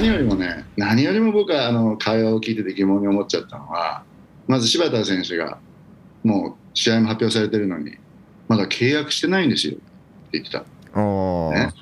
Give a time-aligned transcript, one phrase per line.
[0.00, 4.02] 何よりもね、何よりも僕はあの会話を聞いてて疑問に思っちゃったのは、
[4.48, 5.58] まず柴田選手が、
[6.24, 7.96] もう試合も発表されてるのに、
[8.48, 9.82] まだ契約してないんですよって
[10.32, 10.64] 言ってた。
[11.50, 11.72] ね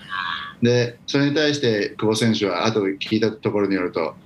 [0.60, 4.16] で、それに対して久保選手は、後で聞いたところによると、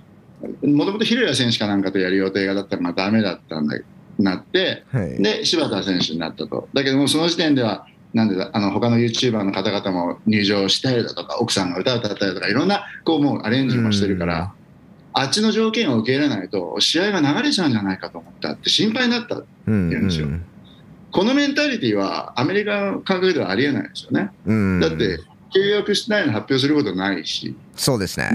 [0.67, 3.77] もともと広谷選手かなんかとやる予定がだったら、まあ、ダメだったんだ
[4.19, 5.23] なって、はい。
[5.23, 6.69] で、柴田選手になったと。
[6.73, 14.53] だけども、その時点では、なんでだ、あの、他の YouTuber の方々も入場したりだとか、奥さんが歌を歌ったりとか、いろんな、こう、もうアレンジもしてるから、
[15.15, 19.37] あっちの条件を受け入れないと、試合が流れちゃうんじゃないかと思ったって心配になった。
[19.37, 20.29] うん言うんですよ
[21.13, 24.31] このメンタリティは、アメリカの感覚ではありえないですよね。
[24.47, 24.81] うん。
[24.81, 25.21] だって、
[25.55, 28.31] 契約してないの発表することないし、そうですね。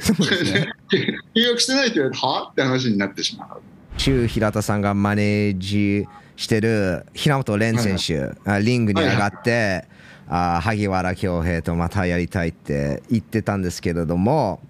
[0.00, 0.72] そうですね。
[1.34, 2.48] 契約してないって言われて、は？
[2.50, 3.60] って話になってしまう。
[3.98, 6.06] 中平田さんがマネージ
[6.42, 9.86] してる平本蓮選手、あリングに上がって、
[10.28, 14.60] あ萩原恭平とまたやりたいって言ってたんですけれども、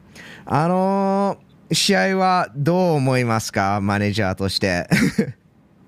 [0.44, 4.86] あのー試合はどう思いますか、マネージャーとして。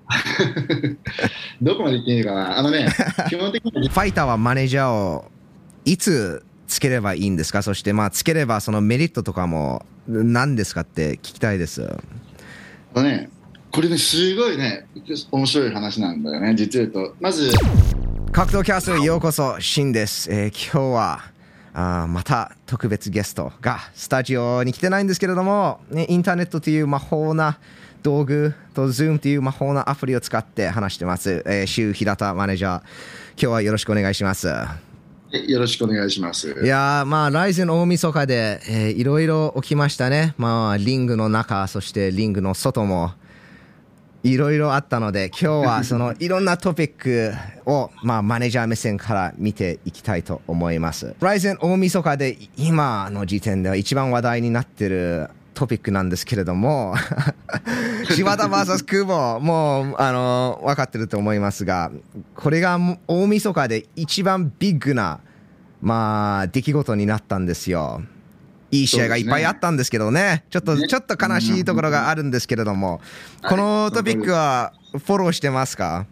[1.61, 2.57] どこまで言っていいのかな？
[2.57, 2.87] あのね、
[3.29, 5.29] 基本的にファイターはマネージャーを
[5.83, 11.87] いつつければいいんですか、そして、まあ、つければそのメリットとかも何ですかって聞きたいです。
[12.95, 13.29] あのね、
[13.75, 14.87] これね、すごいね、
[15.31, 17.13] 面白い話なんだよね、実言うと。
[17.19, 17.51] まず、
[18.31, 20.31] 格闘キャストへようこそ、シンです。
[20.31, 21.19] えー今日は
[21.73, 27.59] あーまた特別ゲストがスタジオに来てないんですけれども、ね、インターネットという魔法な
[28.01, 31.43] 道具と Zoom という魔法なアプリを使って話してます。
[31.45, 32.85] えー、周平田マネージャー、今
[33.37, 34.47] 日はよろしくお願いします。
[35.33, 36.47] えよろしくお願いします。
[36.63, 40.33] いやーまあ、ライゼン大晦日で、えーいろいろ起きましたね。
[40.37, 43.11] まあ、リングの中、そしてリングの外も、
[44.25, 47.33] いろいろあったので、 今日はそのいろんなトピック
[47.65, 51.15] を、まあ、マネージャー目線から見ていきたいと思います。
[51.19, 56.95] ライゼン大晦日で今の時点では一番話題になってるトピックなんですけれども、
[58.09, 61.91] 柴田 VS 久保、もう、あの、分かってると思いますが、
[62.35, 65.19] これが大晦日で一番ビッグな、
[65.81, 68.01] まあ、出来事になったんですよ。
[68.81, 70.87] いい試合がいっぱいあったんですけどね、ちょっと、ね。
[70.87, 73.01] ちょっと悲しいところがあるんですけれども、
[73.43, 73.49] うん。
[73.49, 76.05] このトピックはフォローしてますか？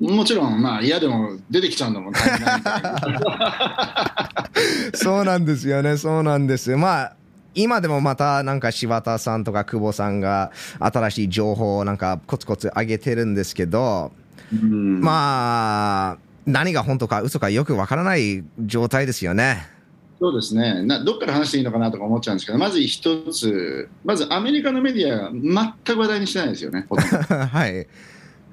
[0.00, 2.12] もちろん、まあ嫌でも出てきちゃうんだもん、
[4.94, 6.76] そうなんですよね、そうなんです。
[6.76, 7.14] まあ
[7.54, 10.50] 今でもまたなんか柴田さんとか久保さんが
[10.80, 14.10] 新しい情報をなんかコツコツ上げてるんですけど、
[14.52, 15.00] うん。
[15.00, 19.68] まあ何が本当か嘘かよくわからない状態ですよね。
[20.22, 27.88] そうですねな、どっから話していいのかなとか思っちゃうんですけど、まず一つ、まずアメリカのメディアが全く話題にしてないですよね、 はい。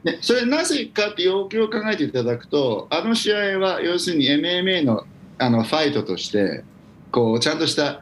[0.03, 5.05] でそれなぜかって要求を考えていただくと、あの試合は要するに MMA の
[5.37, 6.63] あのファイトとして、
[7.11, 8.01] こうちゃんとした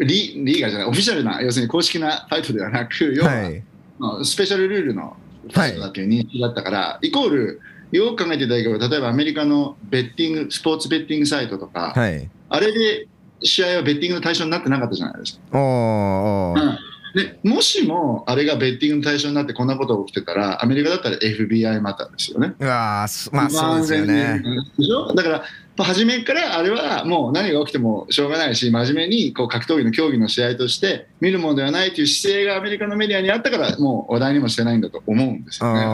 [0.00, 3.62] リリーガーじゃない、オフィシャルな、要するに公式なファイトではなく、要は、はい。
[3.98, 7.60] まあスペシャルルールのファイトだっていう認識だったから、イコール、
[7.92, 12.30] よく考えていただければ、例えばアメリカのベッティング、スポーツベッティングサイトとか、はい。
[12.48, 13.08] あれで
[13.42, 15.40] 試合はベッティングの対象になってなかったじゃないですか。
[15.52, 16.76] おーおー
[17.16, 22.54] でもしもあれがベッティングの対象になってこんなことが起きてたら、アメリカだったら FBI マターですよね。
[22.58, 24.42] うわーそまあそうですよね。
[24.78, 25.38] でしょだから、
[25.78, 35.86] まあ初めからあれはもう何が起きてもしょうがないし、真面目にこう格闘技の競技の試合として見るものではないという姿勢がアメリカのメディアにあったから、もう話題にもしてないんだと思うんですよね、うん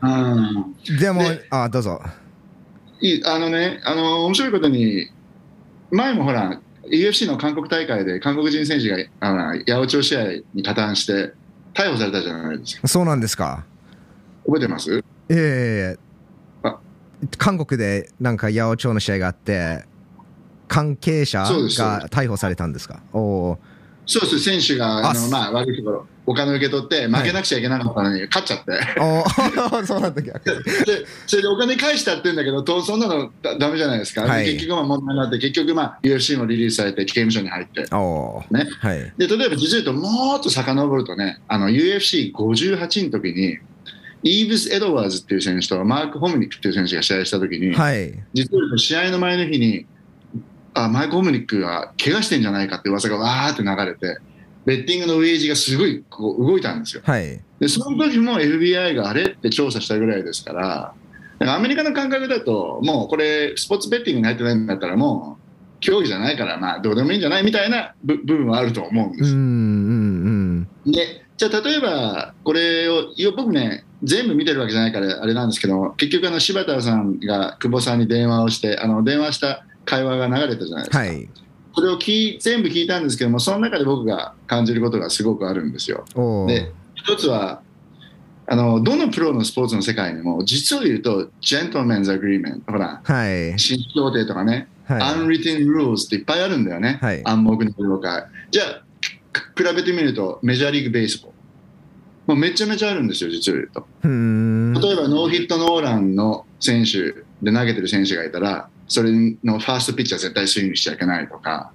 [0.00, 2.00] ーでもで、あどうぞ。
[3.02, 5.10] いいあのね、あの面白いことに、
[5.92, 11.34] 前もほら、UFC の韓国大会で韓国人選手があの八百長試合に加担して
[11.74, 12.88] 逮捕されたじゃないですか。
[12.88, 13.64] そうなんですか？
[14.46, 15.04] 覚えてます？
[15.28, 15.98] ええ
[16.64, 16.78] あ
[17.38, 19.84] 韓国でなんか八百長の試合があって、
[20.66, 23.02] 関係者が逮捕されたんですか？
[23.12, 23.58] おおー。
[24.06, 28.72] そうです、選手がああの、まあ、悪いところ、お金を受け取って、負けなくちゃいけなかったのに、勝っちゃって、
[29.86, 34.44] そうなんだ逆にでそれでお金返したって言うんだけど、とそんなのだだめじゃないですか、ではい。
[34.44, 39.12] 結局、まあ問題になって、結局、まあ、UFC もリリースされて、刑務所に入って、ね、はい。
[39.18, 43.58] で例えば実を言うと、もっと遡るとね、あの UFC58 の時に、
[44.24, 48.12] イーブス・エドワーズっていう選手とマーク・ホムニックっていう選手が試合した時に、はい。
[48.32, 49.86] 実は試合の前の日に
[50.74, 54.20] あマイク・ホムニックが怪我してんじゃないかって噂がわーって流れて
[54.64, 57.02] ベッティングのウェージがすごいこう動いたんですよ。
[57.04, 57.40] はい。
[57.58, 60.94] でその時も FBI があれって調査したぐらいですから
[61.38, 69.32] だからアメリカの感覚だともうこれスポーツベッティングに入ってないんだったらもう競技じゃないからまあどうでもいいんじゃないみたいな部部分はあると思うんです。
[69.32, 81.28] うんうんでじゃあ例えばこれを僕ね全部見てるわけじゃないからあれなんですけど結局あのシバターさんが久保さんに電話をしてあの電話した会話が流れたじゃないですか、はい。
[81.74, 86.04] それを聞い全部聞いたんですけども、その中で僕が感じることがすごくあるんですよ。
[86.46, 87.62] で、一つは、
[88.46, 93.58] あのどのプロのスポーツの世界にも、実を言うと、 gentlemen's agreement、ほら、はい。
[93.58, 95.00] 紳士協定とかね、はい。
[95.00, 98.26] unwritten rules っていっぱいあるんだよね、はい暗黙の了解。
[98.50, 98.82] じゃあ、
[99.32, 101.32] く比べてみると、メジャーリーグ・ベースボール。
[102.26, 103.86] もうめちゃめちゃあるんですよ、実を言うと。
[104.04, 109.10] 例えば、ノーヒットノーランの選手で投げてる選手がいたら、それ
[109.44, 111.72] のファーストピッチは絶対スイングしちゃいけないとか、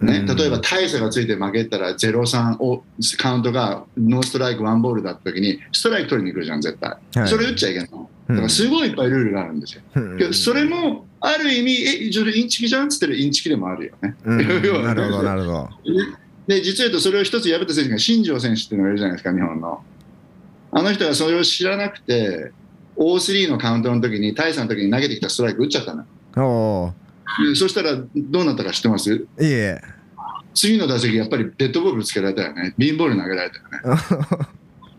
[0.00, 0.36] ね、うん。
[0.36, 2.84] 例えば大差がついて負けたら0-3を
[3.18, 7.28] カウントがノーストライクワンボールだった時にストライク取りに来るじゃん絶対、はい。
[7.28, 10.18] それ打っちゃいけないだからすごいいっぱいルールがあるんですよ、うん。
[10.18, 14.16] けどそれもある意味えそれインチキじゃんっつってるインチキでもあるよね。
[14.24, 14.38] うん。
[14.84, 15.68] なるほど、なるほど。
[16.46, 19.82] で実は言うとそれを一つ破った選手が新庄選手っていうのがいるじゃないですか日本の。
[20.72, 22.52] あの人がそれを知らなくて
[22.96, 26.04] O3 のカウントの時に大差の時に投げてきたストライク打っちゃったの
[26.36, 26.92] お
[27.54, 29.14] そしたらどうなったか知ってます？
[29.14, 29.80] いえ。
[30.52, 34.00] 次の打席、やっぱりデッドボールつけられたよね、ビンボール投げられたよね、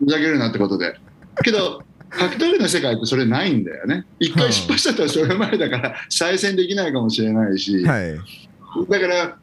[0.00, 0.98] ふざけるなってことで。
[1.44, 8.18] けど、格闘技の世界ってそれないんだよね、一回失敗しちゃったらそれ前だから、再戦できないかもしれないし、はい。
[8.88, 9.36] だから、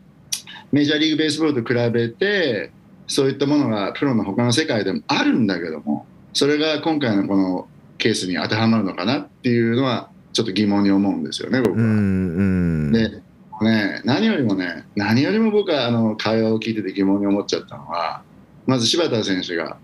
[0.71, 2.71] メジャーリーグベースボールと比べて、
[3.07, 11.77] そういったものがプロの他の世界でもあるんだけども、それが今回のこのケースに当てはまるのかなっていうのは、ちょっと疑問に思うんですよね、僕は。
[11.77, 12.41] うん、う
[12.89, 12.91] ん。
[12.91, 13.21] で
[13.61, 18.23] ね、何よりもね、何よりも僕はあの会話を聞いてて疑問に思っちゃったのは、
[18.65, 19.77] まず柴田選手が、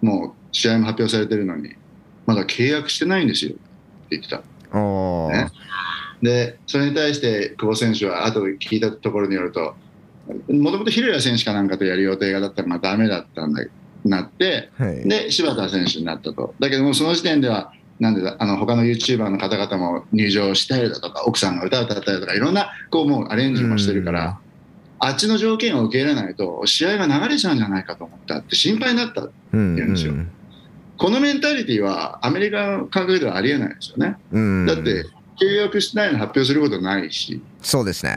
[0.00, 1.74] もう試合も発表されてるのに、
[2.26, 3.60] まだ契約してないんですよって
[4.10, 4.42] 言ってた。
[5.28, 5.50] ね
[6.22, 9.74] で、それに対して久保選手は、後で聞いたところによると、
[10.52, 13.64] もともと平谷選手かなんかとやる予定がだったら、まあ、ダメだったんだ
[14.04, 15.08] なって、はい。
[15.08, 16.54] で、柴田選手になったと。
[16.58, 24.38] だけども、その時点では、なんでだ、あの、他の YouTuber の方々も入場したりだとか、奥さんが歌を歌ったりとか、いろんな、こう、もうアレンジもしてるから、
[25.00, 29.22] あっちの条件を受け入れないと、試合が流れちゃうんじゃないかと思ったって心配になった。
[29.22, 30.14] うん、言うんですよ
[30.98, 34.16] このメンタリティは、アメリカの感覚ではありえないですよね。
[34.32, 34.66] うん。
[34.66, 35.06] だって、
[35.40, 38.16] 契約してないの発表することないし、そうですね。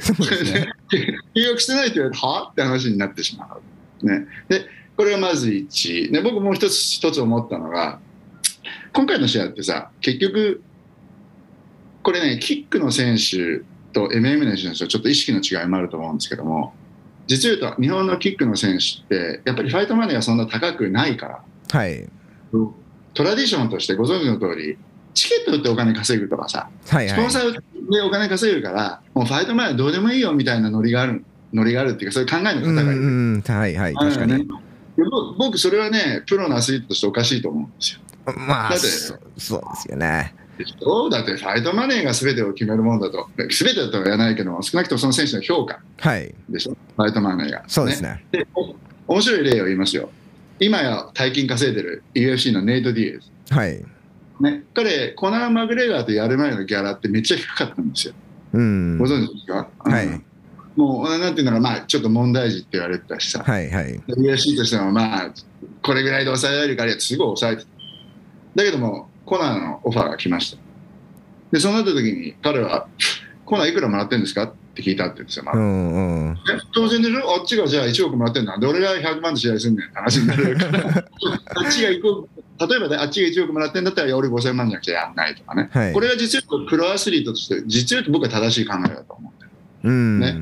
[0.00, 0.72] そうですね。
[1.34, 2.48] 契約してないって言われて、は？
[2.50, 3.58] って話になってしま
[4.02, 4.06] う。
[4.06, 4.64] ね、で、
[4.96, 6.10] これがまず1。
[6.10, 8.00] で、僕もう一つ、一つ思ったのが、
[8.92, 10.62] 今回の試合ってさ、結局、
[12.02, 13.60] これね、キックの選手
[13.92, 16.74] と MMA の選手のちょっと意識の違いもあると思うんですけども、
[17.26, 22.08] 実を言うと、日本のキックの選手って、やっぱりファイトマネーがそんな高くないから、はい。
[23.14, 24.76] トラディションとしてご存知の通り、
[25.14, 27.30] チケット売ってお金稼ぐとかさ、はい、はいスポン。
[27.30, 27.52] サー
[27.90, 33.00] でお金稼ぐるから、もうファイト前はどうでもいいよみたいなノリがある、ノリがあるっていうか、そういう考えのうん、方がいる。
[33.00, 33.94] うん、はい、はい。
[33.94, 34.48] 確かに。
[35.38, 38.00] 僕、それはね、プロのアスリートとしておかしいと思うんですよ。
[38.36, 38.86] まあ、そ
[39.36, 40.34] そうですよね。
[40.80, 46.34] そうだって、ファイトマネーが全てを決めるもんだと、全てだとは言わないけども、少なくともその選手の評価はい。
[46.48, 47.64] でしょ、ファイトマネーが。
[47.66, 48.24] そうですね。
[48.30, 48.74] でお
[49.14, 50.10] 面白い例を言いますよ。
[50.60, 53.54] 今や大金稼いでる UFC のネイト・ディエズ。
[53.54, 53.84] はい。
[54.40, 58.14] ね、彼、コナー・マグレガーとやる前のギャラってめっちゃ低かったんですよ。
[58.52, 58.98] うん。
[58.98, 60.24] ご存知ですか、はいうん
[60.76, 64.00] もう、なんていうのか、まあ、ちょっと問題児って言われてたしさ、はい、はい。
[64.08, 65.30] UFC としても、まあ、
[65.82, 67.68] これぐらいで抑えられるから、すぐ抑えてた。
[68.54, 70.58] だけども、コナーのオファーが来ました。
[71.52, 72.86] で、そうなった時に、彼は、
[73.44, 75.44] コナーいくらもらってるんですかって聞いたって言うんですよ。
[75.44, 76.32] まあうん、うん。
[76.32, 76.36] え
[76.72, 77.34] 当然でしょ？
[77.34, 78.56] あっちがじゃあ1億もらってんだ。
[78.58, 80.88] で、俺が100万で試合すんねんって話になるから、
[81.56, 82.28] あっちが1億、
[82.70, 85.68] 例えばね、あっちが1億もらってんだったら、俺5000万じゃなくてやんないとかね。
[85.72, 89.50] はいこれが実はプロアスリートとして、実は僕は正しい考えだと思ってる
[89.84, 90.20] うん。
[90.20, 90.34] ね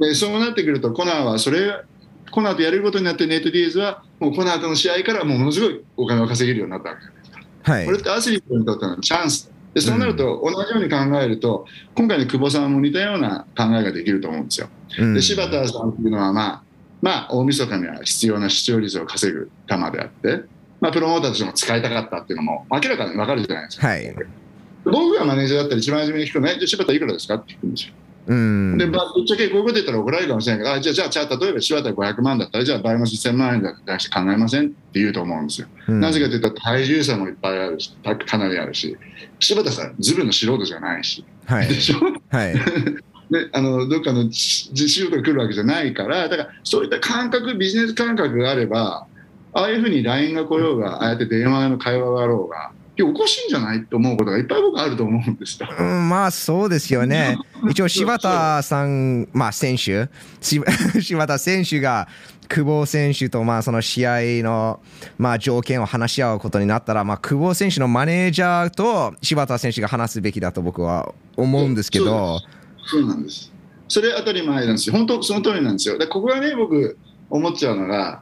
[0.00, 1.80] でそうなってくると、コナーはそれ、
[2.30, 7.21] コナーとやれることになって、ネイト・ディーズは、もうコナーとの試合からもうものすごいお金を稼げるようになったわけですか。
[7.62, 7.98] はいこれ。
[7.98, 14.68] ってアスリートにとってのチャンスでそうなると、同じように考えると、今回の久保さんも似たような考えができると思うんですよ。
[14.98, 16.62] うんで柴田さんっていうのは、まあ、
[17.00, 20.44] まあ、大晦日には必要な視聴率を稼ぐ球であって、
[20.80, 23.86] まあ、プロモーターとしても使いたかったっていうのも明らかに分かるじゃないですか。
[23.88, 24.14] はい。
[24.84, 27.36] 僕がマネージャーだったら一番初めに聞くのね、じゃあ柴田いくらですか？
[27.36, 27.94] って聞くんですよ。
[28.26, 28.78] うん。
[28.78, 35.66] で、まあ、ぶっちゃけこういうこと言ったら怒られるかもしれないけど、あじゃあ、じゃあ、じゃあ例えば柴田500万だったら、じゃあ倍増し1000万円だったら考えませんって言うと思うんですよ。
[35.88, 38.96] うんなぜかというと、体重差もいっぱいあるし、たかなりあるし、
[39.40, 41.74] 柴田さん、ズブの素人じゃないし、はいで。
[41.74, 41.96] しょ？
[42.30, 42.54] はい。
[43.32, 49.06] ね、あのどっかの実習とか来るわけじゃないから、だからそういった感覚、ビジネス感覚があれば、
[49.54, 53.78] ああいうふうに LINE が来ようが、ああやって電話の会話があろうが、いや、おかしいんじゃない？
[53.78, 55.68] って思うことがいっぱい僕あると思うんですよ。
[55.78, 57.38] うん、まあそうですよね。
[57.68, 60.08] 一応、柴田さん、まあ選手、
[60.40, 60.60] し
[61.02, 62.08] 柴田選手が
[62.48, 64.80] 久保選手とまあその試合の
[65.18, 72.40] まあ条件を話し合うことになったら、まあ、久保選手のマネージャーと柴田選手が話すべきだと僕は思うんですけど、
[72.84, 73.50] そうなんです。
[73.88, 75.98] それ当たり前なんですよ、本当その通りなんですよ。
[75.98, 76.96] でここがね、僕、
[77.30, 78.20] 思っちゃうのが、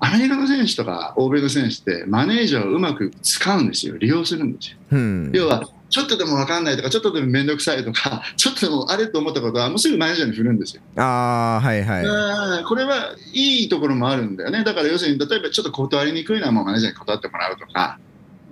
[0.00, 4.78] アメリカの選手とか欧米の選手ってマネージャーをうまく使うんですよ、利用するんですよ。
[4.92, 5.30] うん。
[5.34, 10.82] 要は、ちょっとでも分かんないとか、ちょっとでも面倒くさいとか、ちょっとでもあれと思ったことは、もうすぐマネージャーに振るんですよ。
[10.96, 12.04] ああ、はいはい。
[12.04, 14.64] うんこれはいいところもあるんだよね。
[14.64, 17.98] だから要するに、例えばちょっと断りにくいのはもうマネージャーに断ってもらうとか、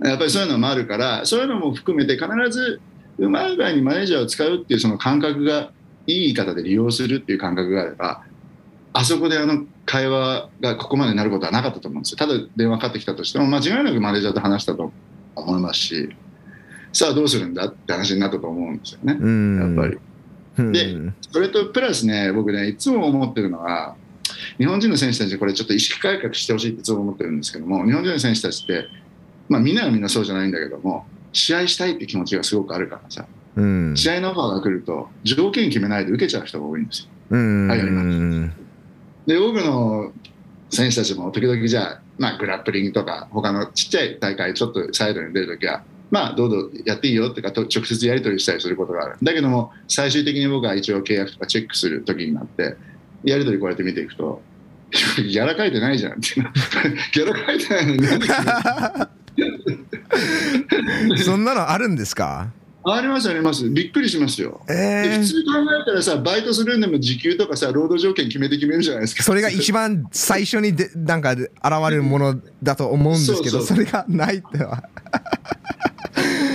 [0.04, 2.80] やっぱりそういうのもあるから、そういうのも含めて必ず
[3.18, 5.70] うまい具合にマネージャーを使うっていうその感覚が
[6.06, 8.22] いい言い方で利用するっていう感覚があれば、
[8.92, 12.16] あそこであの会話がここまでなることはなかったと思うんですよ。
[12.18, 14.92] ただ電話かかってきたとしても、間違いなくマネージャーと話したと
[15.34, 16.16] 思いますし、
[16.92, 19.16] さあどうするんだって話になったと思うんですよね。
[19.20, 19.76] うん。
[19.76, 19.98] やっぱり。
[20.58, 20.72] うん。
[20.72, 23.94] でそれとプラスね、僕ね、いつも思ってるのは、
[24.58, 28.86] 日本人の選手たち、これちょっと意識改革してほしいっていつも思ってるんですけども、日本人の選手たちって、
[29.48, 33.26] まあ、みんながみんなそうじゃないんだけども、試合したいって気持ちがすごくあるからさ、
[33.56, 33.96] うん。
[33.96, 37.08] 試合のオファーが来ると、条件決めないで受けちゃう人が多いんですよ。
[37.30, 37.68] うん。
[37.68, 38.52] はいやりまうん。
[39.28, 40.10] で、多くの
[40.70, 49.16] 選手たちも時々じゃあ、まあ、グラップリングとか、他のちっちゃい大会、ちょっとサイドに出るときは、まあ、どうぞやっていいよってか、と直接やり取りしたりすることがある。
[49.22, 52.76] だけども、最終的に僕は一応契約とかチェックするときになって、
[53.22, 54.40] やり取りこうやって見ていくと、
[54.90, 56.20] ギャラ書いてないじゃんって。
[57.12, 57.94] ギャラ書いてないの
[61.14, 62.48] に そんなのあるんですか？
[62.94, 63.68] ありますあります。
[63.70, 64.60] びっくりしますよ。
[64.66, 69.22] でえー普通考えたらさ、バイトするんでも時給とかさ、労働条件決めて決めるじゃないですか。
[69.22, 71.48] それが一番最初にでなんか現
[71.90, 74.82] れるものだと思うんですけど、それがないっては。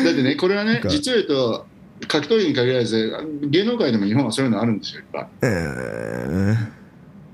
[0.06, 1.66] だってね、これはね実を言うと、
[2.08, 3.12] 格闘技に限らず、
[3.44, 5.28] 芸能界でも日本はそういうのあるんですよ、いっぱい。
[5.44, 6.56] え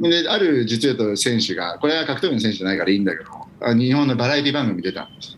[0.01, 3.29] である実を言うと選手が、これは格闘技の選手じゃないからいいんだけど、
[3.61, 5.37] あ日本のバラエティ番組出たんです。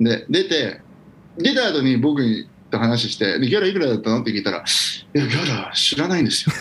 [0.00, 0.80] で、出て、
[1.38, 6.52] 出た後に僕にと話して、でギャラいくらだったのって聞いたら、いや、ギャラ知らないんですよ。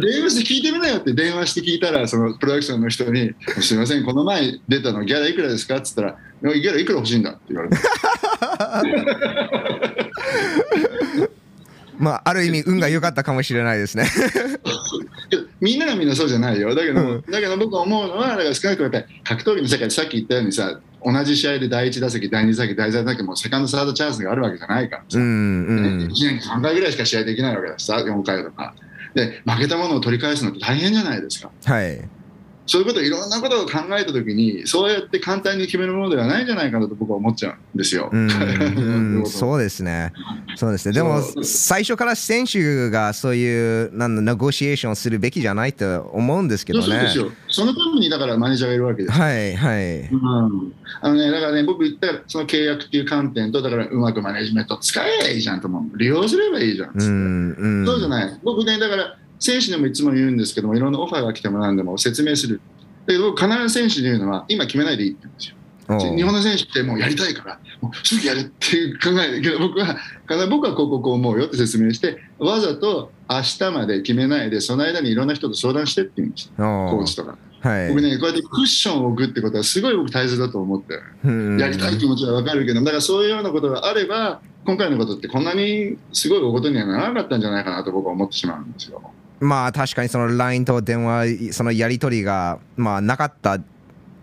[0.00, 6.16] で電話して聞いてみなよって電話して聞いたら、そのプロダクションの人に、すみません、この前出たのギャラいくらですかって言った
[6.50, 7.76] ら、ギャラいくら欲しいんだって言われて。
[11.98, 14.08] まあ、ある意味、運が良かったかもしれないですね。
[15.60, 16.74] みんながみんなそうじゃないよ。
[16.74, 28.74] だけど、うんだけど僕は思うのは、だから少なくともやっぱり格闘技の世界でさっき言ったようにさ、同じ試合で第1打席、第2打席、第3打席もセカンド、サードチャンスがあるわけじゃないからさ、うんうん1年に3回ぐらいしか試合できないわけだしさ、4回とか。
[29.14, 31.50] で、負けたものを取り返すのって大変じゃないですか。
[31.64, 32.00] はい。
[32.66, 38.08] そういうこと、いろんなことを考えたときに、そうやって簡単に決めるものではないんじゃないかなと僕は思っちゃうんですよ。
[38.12, 40.12] うん そうですね。
[40.56, 40.94] そうですね。
[40.94, 47.18] でも最初から選手がそういう、なんだ、ネゴシエーションするべきじゃないと思うんですけどねそうです。
[47.18, 47.32] よ。
[47.48, 49.12] そのためにだからマネージャーがいるわけです。
[49.14, 50.00] はい、はい。
[50.10, 55.98] うんあのね、だからね、僕言ったら、その契約っていう観点と、だからうまくマネジメント使えばいいじゃんと思う。
[55.98, 57.06] 利用すればいいじゃんっつって。
[57.06, 57.86] うん、うん。
[57.86, 58.38] そうじゃない。
[58.44, 62.60] 僕ね、だから、選手にもいつも言うんですけども、いろんなオファーが来てもなんでも説明する。
[63.06, 65.56] だけど、僕必ず選手に言うのは、今決めないでいいって言うんですよ。
[66.16, 69.96] 日本の選手ってもうやりたいから、もうすぐやるっていう考えだけど、僕は、
[70.28, 77.36] 必ず僕はこうこうこう思うよって説明して、わざと明日まで決めないで、その間にいろんな人と相談してって言うんですコーチとか。
[77.62, 77.88] はい。
[77.88, 81.00] 僕ね、こうやってクッションを置くってことはすごい僕大切だと思って。
[81.24, 89.02] うんやりたい気持ちはわかるけど、だからそういうようなことがあれば、今回のことってこんなにすごい大ことにはならなかったんじゃないかなと僕は思ってしまうんですよ。
[89.42, 93.64] まあ確かにその LINE と電話、そのやり取りが、まあ、なかったっ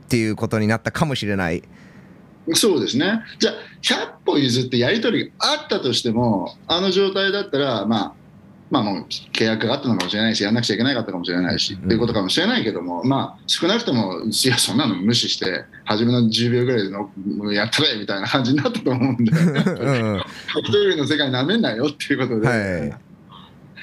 [0.07, 1.61] ていうことになったかもしれない。
[2.53, 3.21] そうですね。
[3.37, 8.13] じゃあ、100歩譲ってやり取りがあったとしても、あの状態だったら、まあ、
[8.71, 20.23] まあもう契約があったのかもしれないし、やんなくちゃいけなかったかもしれないし、うんっていうことかもしれないけども、まあ、少なくとも、いや、そんなの無視して、初めの10秒ぐらいでのやったれみたいな感じになったと思うんで、うん
[20.53, 22.47] 格闘技の世界なめんなよっていうことで。
[22.47, 23.08] はい。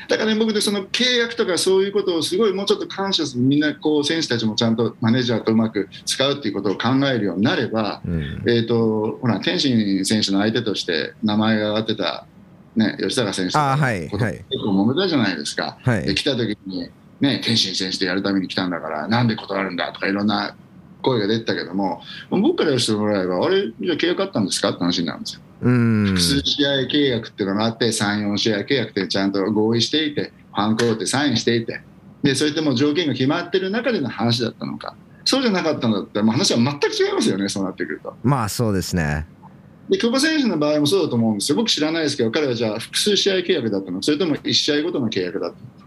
[0.09, 8.43] だからね、僕でその契約とかそういうことをすごいもうちょっと感謝する、みんなこう選手たちもちゃんとマネージャーとうまく使うっていうことを考えるようになれば、うん。
[8.47, 12.27] えー、とほら天心選手の相手として名前が挙がってた、
[12.77, 14.33] ね、吉高選手とかはいはい。
[14.33, 15.79] 結構揉めたじゃないですか。
[15.83, 16.05] はい。
[16.05, 20.57] で来た時に、ね、天心選手とやるために来たんだからなんで断るんだとかいろんな
[21.03, 22.00] 声が出てたけども
[22.31, 25.41] 僕からしてもらえばあれじゃあ契約あったんですかって話になるんですよ。
[25.62, 31.81] うん複数試合契約っていうのがあって3、4試合契約ってちゃんと合意していてファンコーってサインしていて
[32.23, 38.15] でそういったもう条件が決まってる中での話だったのかそうじゃなかったんだったら話は全く違いますよねそうなってくると。
[38.23, 39.26] まあそうですね。
[39.88, 45.86] で久保選手の場合もそうだと思うんですよ僕知らないですけど彼はじゃあ複数試合契約だったのそれとも1試合ごとの契約だったの、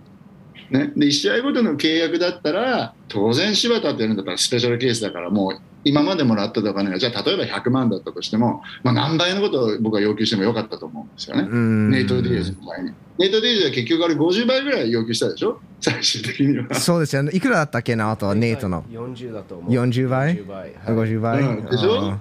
[0.69, 12.93] ね、で1試合ごとの契約だったら当然柴田ってやるんだったらスペシャルケースだからもう今までもらったお金がじゃあ例えば100万だったとしても、まあ、何倍のことを僕は要求してもよかったと思うんですよね、ネイト・ディエズの場合に。
[13.17, 15.59] ネイト・ディエズは結局あれ50倍ぐらい要求したでしょ？
[15.81, 16.73] 最終的には。
[16.75, 17.31] そうですよね。
[17.33, 18.83] いくらだったっけなあとネイトの。
[18.83, 19.71] 40だと思う。
[19.71, 20.59] 40倍？40倍。
[20.59, 20.71] はい。
[20.85, 21.65] 50倍、うん。
[21.65, 22.17] でしょ？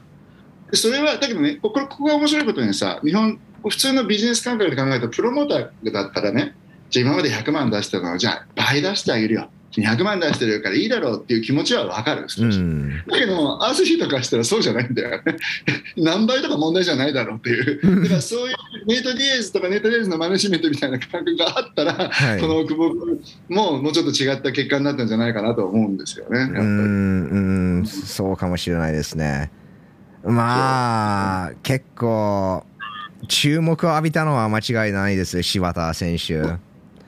[0.73, 6.55] それはだけどねここここが面白いことにさ日本普通のビジネス感覚で考えるとプロモーターだったらね
[6.91, 9.51] じゃあ今まで100万出したのをじゃあ倍出してあげるよ。
[9.73, 12.23] 200万出してるからいいだろうっていう気持ちは分かる。
[12.23, 13.03] んですうん。
[13.07, 15.37] だけどもアスリートからしたらそうじゃないんだよね。
[15.97, 18.03] 何倍とか問題じゃないだろうっていう。
[18.03, 22.41] だからそういうネイト・ディアスとかネイト・ディアスのマネジメントみたいな感覚があったら、はい。
[22.41, 26.39] この久保君ももうちょっと違った結果になったんじゃないかなと思うんですよね。
[26.41, 27.87] やっぱりうんうん。
[27.87, 29.51] そうかもしれないですね。
[30.25, 32.65] まあ結構
[33.29, 36.59] 注目を浴びたのは間違いないです柴田選手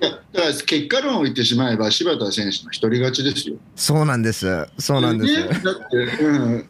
[0.01, 3.57] だから結果論を言ってしまえば柴田選手の一人勝ちですよ。
[3.77, 4.67] そうなんです。
[4.79, 6.69] そうなんです、ねだって、うん、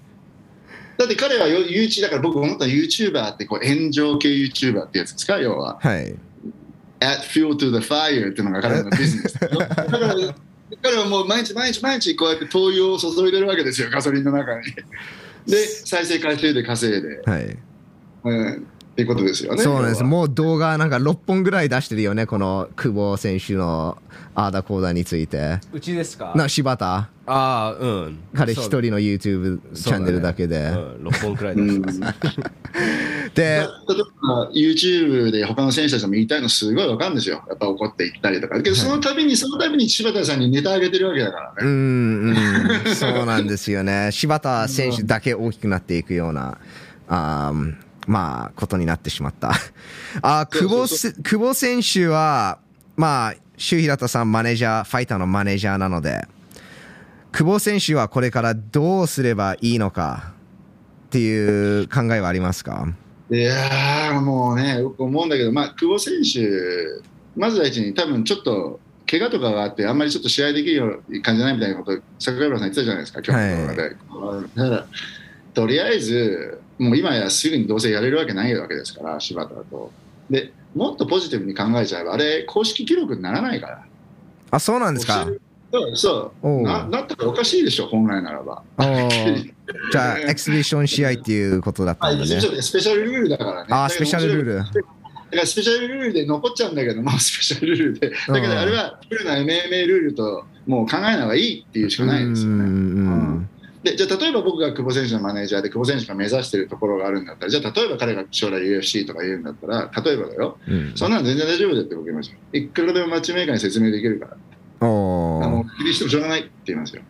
[0.98, 5.78] だって彼はよ YouTube だから僕思った YouTuber ってこう炎上系 YouTuber ってやつですか要は。
[5.80, 6.14] はい。
[7.00, 9.38] Add fuel to the fire っていうのが彼の ビジネス。
[9.38, 9.56] だか
[9.86, 10.14] ら
[10.82, 14.62] 彼はもう毎日毎日毎日こうやって灯油を注いでるわけですよガソリンの中に。
[15.46, 17.58] で再生回数で稼いで、はい。
[18.24, 19.62] うん、っていうことですよね。
[19.62, 23.98] そうなんですもう動画なんか6本ぐらい出してるよねこの久保選手の
[24.34, 26.32] アーダコーダについてうちですか？
[26.36, 26.86] な柴田？
[26.96, 28.18] ああ、うん。
[28.34, 32.00] 彼一人の YouTube チャンネルだけで、うん、6本くらい出してます。
[33.34, 33.66] で例え
[34.20, 37.44] ば YouTube で他の選手たちも言いたいのすごいわかるんですよ。
[37.48, 38.60] やっぱ怒っていったりとか。
[38.60, 41.70] けどその度に、その度に柴田さんにネタ上げてるわけだからうね。
[41.70, 42.36] んうん
[42.94, 46.58] そうなんですよね柴田選手だけ大きくなっていくような
[47.08, 47.74] あー
[48.10, 49.52] まあことになってしまった。
[50.22, 52.58] あー久保せ久保選手は
[52.96, 56.26] まあ周平田さんマネージャーファイターのマネージャーなので
[57.30, 60.32] 久保選手はこれからどうすればいいのか
[61.06, 62.88] っていう考えはありますか？
[63.30, 66.40] いやー、もうね、思うんだけど、まあ、久保選手、
[67.36, 73.90] まず第一に多分ちょっと、怪我とかがあって、あんまりちょっと試合できるような感じじゃないみたいなこと、桜村さん言ってたじゃないですか、今日の動画で。
[74.56, 74.86] だから
[75.54, 79.92] とりあえず、もう今やすぐにどうせやれるわけないわけですから、柴田だと。
[80.30, 83.84] で、もっとポジティブに考えちゃえば、あれ、公式記録にならないから。
[84.52, 85.28] あそうなんですか
[85.94, 88.62] そうななったらおかしいでしょ、本来ならば。
[89.92, 93.66] じゃあ エキシビション試合っていうことだっまあ、たんでねスペシャルルールだからね。
[93.68, 94.70] あースペシャルルールだか
[95.32, 98.10] らスペシャルルールで残っちゃうんだけども、 スペシャルルールで。
[98.10, 102.64] だけどあれは、フルな MMA ルールともう考えない方がいいっていうしかないですよね。
[102.64, 102.70] うんう
[103.02, 103.49] ん
[103.82, 110.58] でじゃあ例えば僕が久保選手のマネージャーで久保選手が目指しているところがあるんだったらじゃあ例えば彼が将来 UFC とか言うんだったら例えばだよ。
[110.68, 110.92] うん。
[110.94, 112.36] そんなの全然大丈夫だって僕言いますよ。
[112.52, 114.26] いくらでもマッチメーカーに説明できるか
[114.80, 114.86] ら。
[114.86, 115.76] おあのー。
[115.78, 117.02] 気にしてもしょうがないって言いますよ。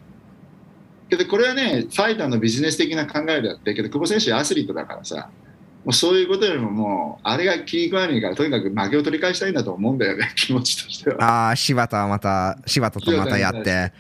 [1.10, 5.28] けどこれはねファイターのビジネス的な考えであってけど久保選手はアスリートだからさ
[5.84, 11.48] もうそういうことよりももうあれが気に食わないからとにかく負けを取り返したいんだと思うんだよね気持ちとしては。
[11.48, 13.92] ああ柴田はまた柴田とまたやって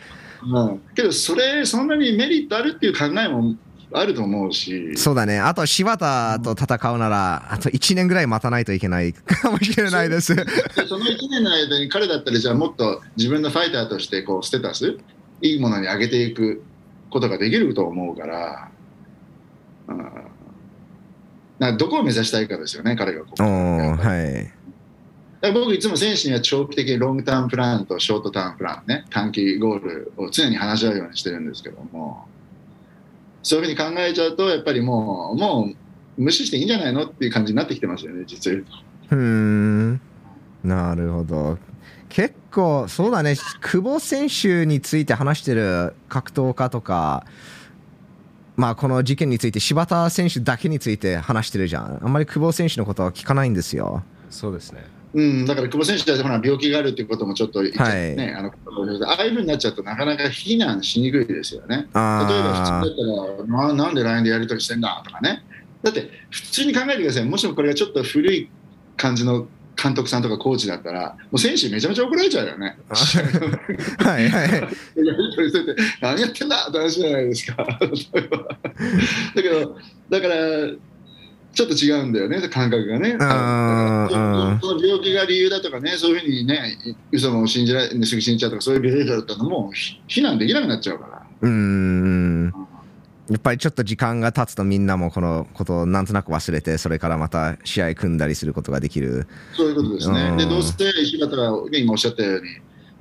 [0.42, 3.54] うん、けどそれそんなにメリットあるっていう考えも
[3.92, 4.96] あると思うし。
[4.96, 5.38] そうだね。
[5.38, 10.34] あと柴田と戦うならあと1年ぐらい待たないといけないかもしれないです。
[10.34, 10.44] で
[10.88, 14.98] その1年の間に彼だったらじゃあもっと自分のファイターとしてこうステータス
[15.42, 16.62] いいものに上げていく
[17.10, 18.70] ことができると思うから,、
[19.88, 20.12] うん、だか
[21.58, 24.59] らどこを目指したいかですよね彼がこうおーはい
[25.40, 32.26] だから僕いつも選手には長期的にロングターンプランとショートターンプランね短期ゴールを常に話し合うようにしてるんですけども。
[33.42, 35.70] そういうふうに考えちゃうとやっぱりもうも
[36.18, 38.66] う無視していいんじゃないのっていう感じになってきてますよね実を言う
[39.10, 39.16] と。
[39.16, 40.00] うーん。
[40.62, 41.58] なるほど。
[42.08, 43.36] 結構そうだね。
[43.62, 47.24] 久保選手について話してる格闘家とか
[48.56, 52.00] まあこの事件について柴田選手だけについて話してるじゃん。
[52.02, 54.02] あんまり久保選手のことは聞かないんですよ。
[54.28, 54.99] そうですね。
[55.12, 58.52] うん、だから久保選手はほら病気があるっていうこともちょっと言っちゃってね、はあの
[59.08, 61.76] ああいうふうになっちゃうとなかなか非難しにくいですよね。
[61.76, 65.42] 例えばあ普通だったら、ななんで LINE でやり取りしてんだとかね。
[65.82, 68.50] だって普通に考えてください、もしもこれがちょっと古い
[68.96, 69.48] 感じの
[69.82, 72.76] 監督さんとかコーチだったら、もう選手めちゃめちゃ怒られちゃうよね。
[72.90, 72.94] あ
[74.04, 74.70] はいはい やり
[75.34, 77.56] 取りしてて、何やってんだって話じゃないですか。
[77.56, 77.78] だ
[79.42, 79.78] けど、
[80.10, 80.34] だから、
[81.52, 83.16] ちょっと違うんだよね、感覚がね。
[83.18, 86.78] その病気が理由だとかね、そういうふうにね、
[87.10, 91.26] 嘘も信じられ、すぐ信じちゃうとか、そういうビヘイビアだったのも、ひ非難できなくなっちゃうから。
[91.42, 92.54] うーん
[93.30, 100.34] やっぱりちょっと時間が経つとみんなもこのことをなんとなく忘れてそれからまた試合組んだりすることができるそういうことですねう。
[100.34, 102.48] んで、どうせ石形が、ね、今おっしゃったように、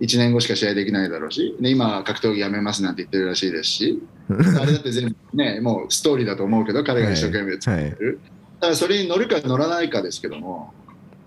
[0.02, 8.20] 1年後しか試合できないだろうし、で今は格闘技やめますなんて言ってるらしいですし、 あれだって全部ね、もうストーリーだと思うけど、彼が一生懸命作ってる。
[8.60, 10.74] だからそれに乗るか乗らないかですけども、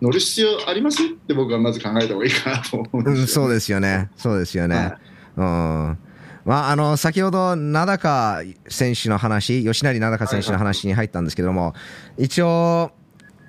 [0.01, 1.03] 乗る必要あります？
[1.03, 4.11] って僕はまず考えた方がいいかなと思うんですよ、うん、そうですよね。
[4.17, 4.77] そうですよね。
[4.77, 4.97] はい
[5.35, 5.99] うん。
[6.45, 11.73] まあ、あの、先ほど、名高選手の話、吉成名高選手の話に入ったんですけども、
[12.19, 12.91] 一応、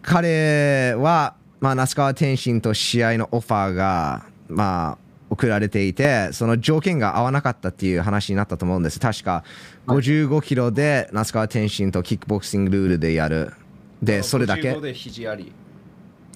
[0.01, 4.97] 彼は、まあ、那須川天心と試合のオファーが、まあ、
[5.29, 8.99] 送られていて、その条件が合わなかったっていう話になったと思うんです。
[8.99, 9.43] 確か、
[9.87, 13.53] 55キロで那須川天心とキックボクシングルールでやる。
[14.03, 14.81] で、それだけ55。
[14.81, 15.51] で肘あり。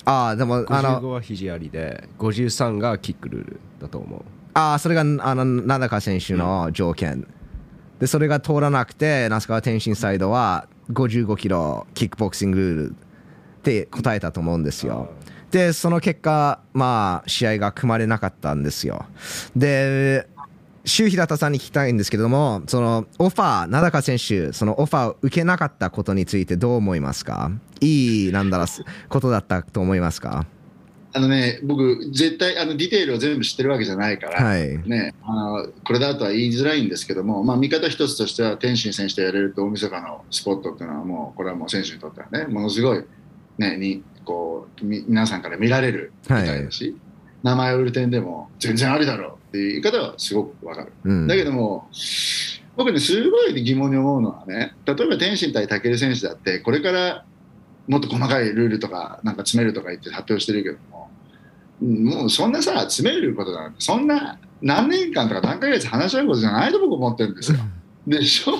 [0.06, 4.22] ああ、でも、あの、55は肘ありで、53がキックルールだと思う。
[4.54, 7.28] ああ、それが、あの、名高選手の条件。
[8.00, 12.94] で、それが通らなくて、那須川天心サイドは55キロキックボクシングルールっ
[13.64, 15.10] て答えたと思うんですよ。
[15.52, 19.06] で、その結果、まあ、試合が組まれなかったんですよ。
[19.56, 20.28] で、
[20.88, 27.52] 周平田さんに聞きたいんですけれども、そのオファー、名高選手、そのオファーを受けなかったことについてどう思いますか？
[27.82, 28.68] いい、なんだろう、
[29.10, 30.48] ことだったと思いますか？
[31.14, 34.78] あのね、僕、絶対あのディテールを全部知ってるわけじゃないから、はい。
[34.88, 43.04] ね、あのこれだとは言いづらいんですけども、まあ、見方一つとしては、天心選手とやれると大晦日のスポットっていうのは、もうこれはもう選手にとってはね、ものすごい、
[43.58, 46.96] ね、にこうみ皆さんから見られるみたいだし、
[47.44, 50.92] 名前を売る点でも、全然ありだろうっていう言い方はすごくわかる。
[51.06, 51.36] うんだ。
[51.36, 51.90] けども、
[52.76, 57.26] 僕ね、すごい疑問に思うのはね、例えば天心対武選手だって、これから
[57.88, 61.10] もっと細かいルールとか、なんか詰めるとか言って発表してるけども、
[61.82, 67.58] うんもうそんなさ、詰めることなんて、そんな何年間とか何ヶ月話し合うことじゃないと僕思ってるんですよ。
[68.08, 68.54] でしょ？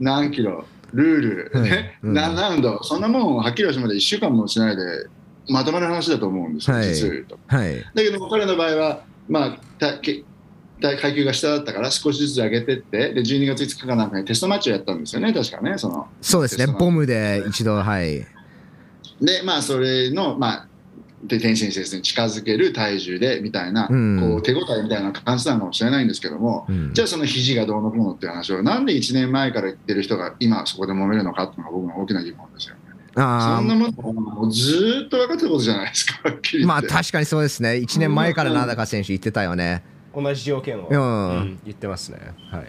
[0.00, 4.82] 何キロ、ルール、ね うん何ラウンド、そんなもんはっきりはしまで1週間もしないで、
[5.48, 7.38] まとまる話だと思うんですよ、はい実を言うと。
[7.46, 7.80] はい。
[7.80, 10.24] だけども彼の場合は、まあ、たけ
[10.80, 18.26] た階級が下だったから少しずつ上げてってで12月5日かなんかにテストマッチをやったんですよね確かねそのそうですね、ボムで一度、はい。
[19.20, 20.68] でまあそれのまあ
[21.24, 32.80] で天心先生に近づける体重でみたいな、うんこう手応えみたいな感じなのかもしれないんですけども、うんじゃあその肘がどうのこうのっていう話をなんで1年前から言ってる人が今そこで揉めるのかっていうのが僕の大きな疑問ですよね。
[33.16, 36.20] あそんなものずーっと分かってたことじゃないですか。
[36.66, 39.82] まあ確かにそうですね、1年前から名高選手言ってたよね。
[40.16, 42.18] 同じ条件を、うんうん言ってますね。
[42.50, 42.64] はい。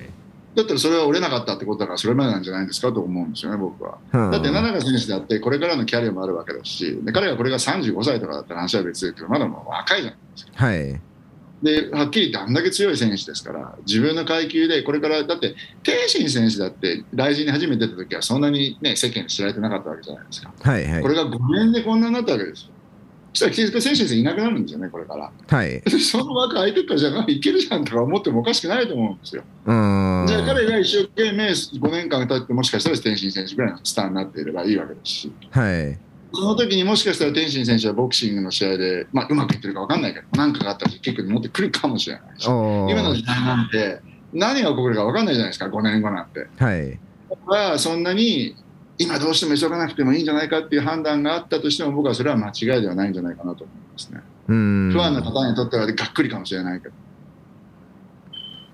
[0.56, 3.98] だったらそれは折れなかったってことだからそれまでなんじゃないんですかと思うんですよね、僕は。
[4.14, 10.66] うんだって、名中選手だってこれからのキャリアもあるわけだし、で彼がこれが35歳とかだったら話は別ですけど、まだもう若いじゃないですか。
[10.66, 11.02] はい。
[11.64, 20.54] で、はっきり言ってあんだけ強い選手ですから、自分の階級でこれから、だって、天心選手だって、大臣に初めて出た時はそんなにね、世間に知られてなかったわけじゃないですか。
[20.62, 21.08] はいはいこ。
[21.08, 22.75] れが5年でこんなになったわけですよ。
[23.36, 25.30] そしたら結局選手いなくなるんですよね、これから。
[25.48, 25.84] はい。
[26.00, 29.44] その枠空いてるからじゃあいけるじゃんとか思ってもおかしくないと思うんですよ。
[29.66, 30.26] うん。
[30.26, 36.00] じゃあ彼が一生懸命5年間経ってもしかしたら天心選手ぐらいのスターになっていればいいわけですしはい。
[36.34, 44.00] その時にもしかしたら天心選手はボクシングの試合で、まあ、うまくいってるか分かんないけど何かがあったらキックに持ってくるかもしれないし今の時代なんて
[44.34, 46.48] 何が起こるか分かんないじゃないですか5年後なんて。
[46.58, 47.00] はい。
[47.30, 48.56] だからそんなに
[48.98, 54.22] 今どうしても急がなくてもいいんじゃないかっていう判断があったとしても僕はそれは間違いではないんじゃないかなと思いますね。
[54.48, 54.92] うん。
[54.94, 56.94] 不安な方にとってはがっくりかもしれないけど。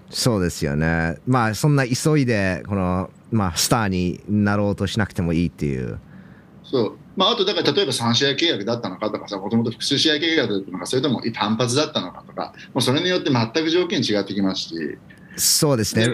[0.10, 1.17] そうですよね。
[1.25, 5.99] まあそんな急いで、この、まあスターになろうとしなくてもいいっていう。
[6.63, 14.97] そうまあ、あとだから例えば3試合契約だったのかとかさもともと複数試合契約だったのかそれとも単発だったのかとかもうそれによって全く条件違ってきますし
[15.36, 16.07] そうですね。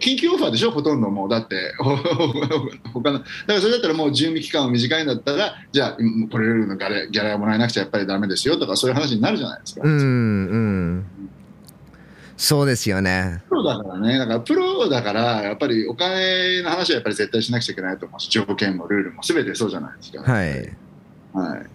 [0.00, 1.96] 緊急オファーでしょほとんどもうだってほ
[2.94, 9.82] 他のだからそれだったらもう準備期間が短いんだったらじゃあうんこれルールのギャラギャラがもらえなくちゃやっぱりダメですよとかそういう話になるじゃないですか。
[9.84, 11.06] うん、うん。
[12.38, 13.42] そうですよね。
[13.48, 20.22] プロだからね、だからプロだから、やっぱりお金の話はやっぱり絶対しなくちゃいけないと思うし、条件もルールもすべてそうじゃないですか。
[20.22, 20.50] はい。
[21.32, 21.66] はい、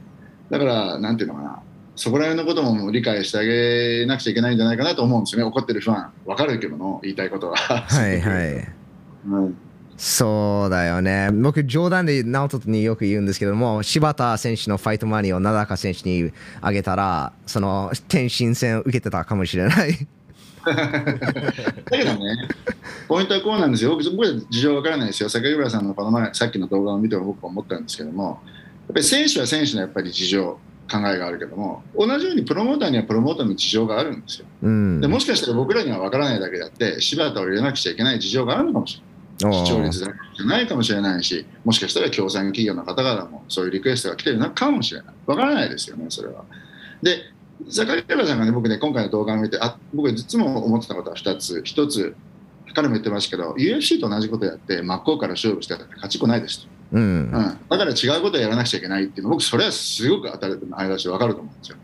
[0.50, 1.62] だから、なんていうのかな、
[1.96, 7.56] そこら辺のことも理解してあげなくちゃいけないんじゃないかなと思うんですよね、怒ってるファン、分かるけどの、言いたいことは。
[7.56, 8.68] はいはい。
[9.28, 9.58] う ん
[9.96, 11.30] そうだよね。
[11.32, 20.08] 僕、冗談で直人によく言うんですけども、柴田選手のファイトマニーを名高選手にあげたら、その、天心戦を受けてたかもしれない。
[20.66, 22.48] だけどね、
[23.08, 30.58] ポイントはこうなんですよ、僕、僕は事情分からないですよ、坂村さんのこの前、さっきの動画を見ても僕は思ったんですけども、やっぱり選手は選手のやっぱり事情、
[30.92, 34.46] 考えがあるけども、同じようにプロモーターにはプロモーターの事情があるんですよ。
[34.62, 35.02] うん。
[35.02, 39.66] でもしかしたら僕らには分からないだけだって、柴田を入れなくちゃいけない事情があるのかもしれない。
[39.66, 45.14] 視聴率だけじゃないかもしれないし、もしかしたら協賛企業の方々もそういうリクエストが来てるのかもしれない。
[45.26, 46.46] わからないですよね、それは。
[47.02, 47.18] で、
[47.70, 51.64] 坂倉さんがね、僕ね、今回の動画を見て、あ僕、いつも思ってたことは2つ。
[51.66, 52.16] 1つ、
[52.74, 56.68] 彼も言ってましたけど、UFC と同じことやって、真っ向から勝負してたって勝ちっこないですと。
[56.94, 61.78] うん、だから違うことをやらなくちゃいけないっていうの僕それはすごく当たり前だし分かると思うんですよ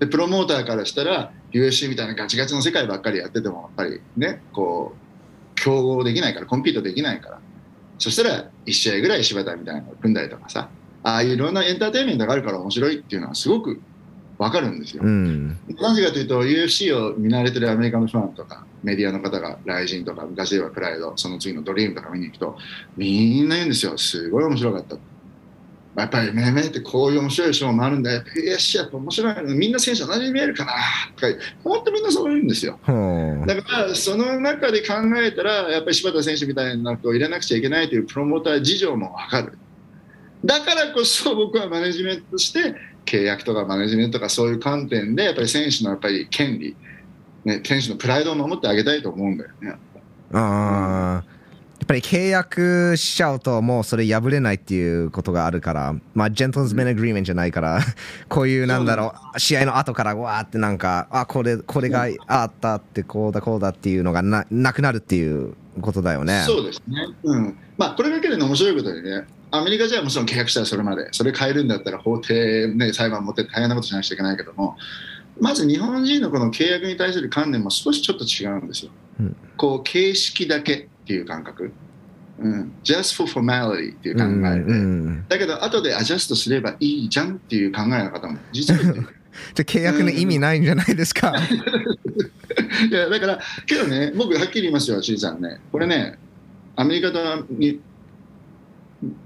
[0.00, 7.40] でプロモーターからしたら USC みたいなガチガチの世界ばっかりやっててもやっぱりねこう競合できないからコンピートできないから。
[7.98, 10.68] そしたら1試合ぐらい柴田みたいなのを組んだりとかさ
[11.02, 13.80] ああいういろんなエンターテインメントがあるから面白いっていうのはすごく
[14.38, 15.58] 分かるんですよ、うん。
[15.80, 22.58] なぜかというと UFC を見慣れてるアメリカのファンとかメディアの方がライジンとか昔で言えばプライドその次のドリームとか見に行くと
[22.96, 23.96] みんな言うんですよ。
[23.96, 24.96] すごい面白かった。
[25.96, 28.22] やっぱり MMA ってこういう面白いショーもあるんだよ。
[28.36, 29.42] UFC やっぱ面白いの。
[29.54, 30.72] みんな選手同じに見えるかな。
[31.16, 32.78] とか本当みんなそう言うんですよ。
[33.46, 39.58] だからその中で考えたらやっぱり柴田選手みたいな人を入れなくちゃいけないというプロモーター事情も分かる。
[40.44, 42.74] だからこそ僕はマネジメントとして
[43.06, 46.76] 契約とかマネジメントとかそういう観点でやっぱり選手のやっぱり権利、
[47.44, 49.76] ね、選手のプライドを守ってあげたいと思うんだよね。
[50.32, 51.36] あー。
[51.78, 57.80] やっぱり契約しちゃうともうそれ破れないっていうことがあるからまあ gentlemen's agreement じゃないから
[58.28, 66.42] こういうなんだろう試合の後からわーってなんかあこれこれがあったってこうだこうだっていうのがななくなるっていうことだよね。
[66.46, 67.56] そうですね、うん。
[67.76, 69.26] まあ、これだけで、ね、面白いことでね
[69.58, 71.08] アメリカじゃもちろん契約したらそれまで。
[71.12, 74.76] それ変えるんだったら法廷、ね、裁判持って大変なことしなくちゃいけないけども。
[75.38, 78.90] まず日本人のこの契約に対する観念も少しちょっと違うんですよ。
[79.20, 79.36] うん。
[79.56, 81.72] こう形式だけっていう感覚、
[82.38, 85.24] うん、just for formality っていう考うんえで、うん。
[85.28, 88.38] だけど後でアジャストすればいいじゃんっていう考えの方も。
[88.52, 89.02] 実は じゃ
[89.58, 91.34] あ契約の意味ないんじゃないですか？
[92.90, 95.60] いやだからけどね僕はっきり言いますよ新さんね。
[95.70, 96.18] これね
[96.76, 97.80] アメリカとに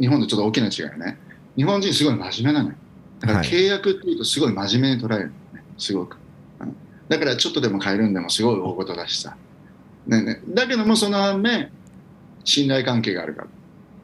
[0.00, 1.18] 日本とちょっと大きな違いね。
[1.56, 2.76] 日本人すごい真面目なのよ。
[3.20, 3.48] だからはい。
[3.48, 6.16] 契約っていうとすごい真面目に捉えるのねすごく、
[6.60, 6.76] うん。
[7.08, 9.36] だからちょっとでも変えるんでもすごい大事だしさ、
[10.06, 11.70] ねね、だけどもその反面
[12.44, 13.50] 信頼関係があるからっ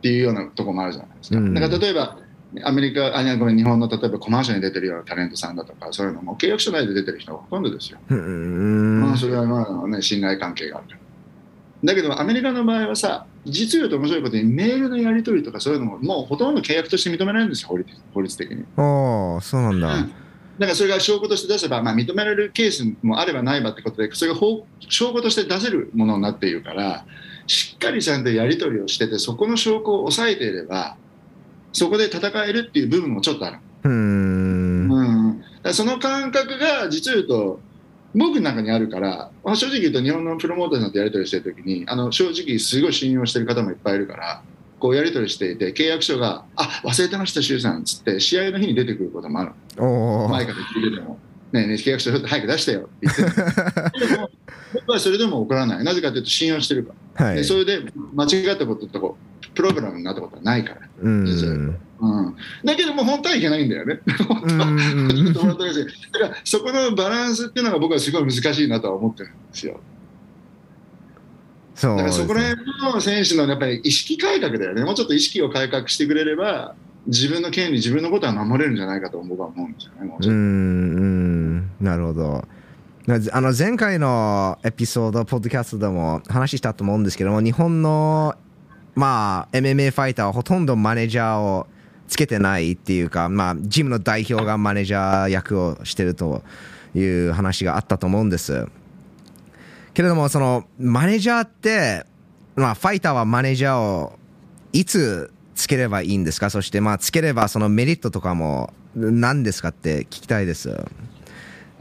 [0.03, 1.55] ていうようなところもあるじゃないですか、うん。
[1.55, 2.19] だから例えば
[2.65, 7.99] アメリカあごめん日本の例えばコマーシャルに出てるようなタレントさんだとかそういうのも契約書内で出てる人がほとんどですよ。
[8.09, 9.01] うん。
[9.01, 11.01] まあ、それはまあ、ね、信頼関係があるから。
[11.85, 18.65] だけど、アメリカの場合はさ、実言うと面白いことに、メールのやり取りとかそういうのも、もうほとんど契約として認められるんですよ、法律法律的に。
[18.77, 20.13] おーそうなんだ、うん
[20.59, 27.05] だからそれが証拠として出せば、まあ、認められるケースもあればないばってことで、それが法証拠として出せるものになっているから、
[27.47, 30.97] しっかりちゃんとやり取りをしてて、そこの証拠を押さえていれば、
[31.75, 33.59] そこで戦えるっていう部分もちょっとある。
[33.85, 37.61] うーんうん、その感覚が実を言うと
[38.17, 44.43] 僕の中にあるから、まあ、正直言うと日本のプロモーターさんとやり取りしてる時にあの正直すごい信用してる方もいっぱいいるから
[44.79, 49.53] こうやり取りしていて契約書が「あ忘れてました周さん」っつって試合の日に出てくることもある
[50.31, 51.19] 前から聞いてても
[51.53, 53.23] 「ねえねえ契約書早く出してよ」って言って
[54.09, 54.31] でも
[54.75, 55.85] 僕はそれでも怒らない。
[55.85, 57.37] なぜかというと信用してるから、はい。
[57.37, 57.81] でそれで
[58.15, 59.17] 間違ったことと
[59.57, 60.81] プログラムになったことはないから。
[61.03, 61.27] うん。
[61.99, 64.01] うん、だけども本当はいけないんだよね。
[64.07, 64.27] だか
[66.29, 69.81] らそこのバランスっていうのが僕はすごい難しいなとは思ってるんですよ。
[71.75, 74.85] そうだからそこら辺の選手のやっぱり意識改革だよね。
[74.85, 76.75] もうちょっと意識を改革してくれれば
[77.07, 80.05] 自分の権利、自分のことは守れるんじゃないかと僕は思うんですよね。
[80.05, 80.31] もうん。
[80.31, 81.71] うん。
[81.81, 82.45] なるほど。
[83.07, 88.35] なあの前回のエピソードポッドキャストでも話したと思うんですけども日本の
[88.97, 91.69] まあ MMA ファイターはほとんどマネージャーを
[92.09, 96.43] つけてないっていうかまあジムの代表がマネージャー役をしてると
[96.95, 98.67] いう話があったと思うんです。
[99.95, 102.05] けれどもそのマネージャーって
[102.57, 104.19] まあファイターはマネージャーを
[104.73, 106.51] いつつければいいんですか？
[106.51, 110.69] そしてまあつければそのメリットとかも何ですかって聞きたいです。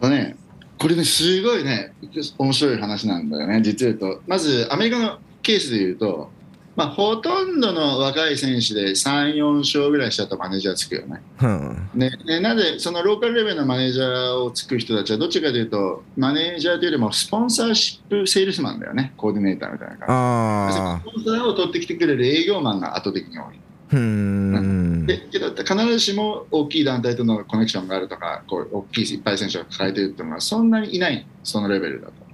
[0.02, 0.36] ね、
[0.78, 1.94] これね、すごいね、
[2.38, 4.22] 面白い話なんだよね、実は言うと。
[4.28, 6.30] まず、アメリカのケースで言うと、
[6.76, 11.22] まあ、ほとんどの若い選手で3、4勝ぐらいしちゃうとマネージャーつくよね。
[11.42, 21.10] うんねねなぜ、そのローカルレベルのマネージャーをつく人たちは、どっちかというと、マネージャーというよりも、スポンサーシップセールスマンだよね、コーディネーターみたいな感あじ。
[21.10, 23.60] スポンサーを取ってきてくれる営業マンが圧倒的に多い。
[23.94, 32.25] あうんでけど必ずしも大きい団体とのコネクションがあるとかこう大きいいっぱい選手が抱えているというのはそんなにいないそのレベルだと。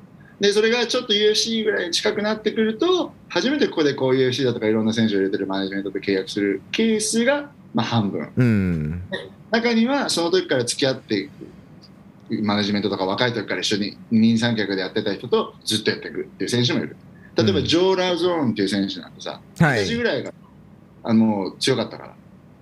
[0.41, 8.33] でそれがちょっと UFC ぐらい近くなってくると初めてここでこう UFC だとかいろんな選手を入れてるマネジメントと契約するケースがまあ半分。
[8.35, 9.03] うん。
[9.51, 11.31] 中にはその時から付き合っていく
[12.43, 16.97] マネジメントとか若い時から一緒に二人三脚でやってた人とずっとやっていくっていう選手もいる。
[17.35, 17.65] 例えば、うん。
[17.65, 19.81] ジョー・ローゾンっていう選手なんてさはい。
[19.81, 20.33] 二十歳ぐらいが
[21.03, 22.15] あの強かったから。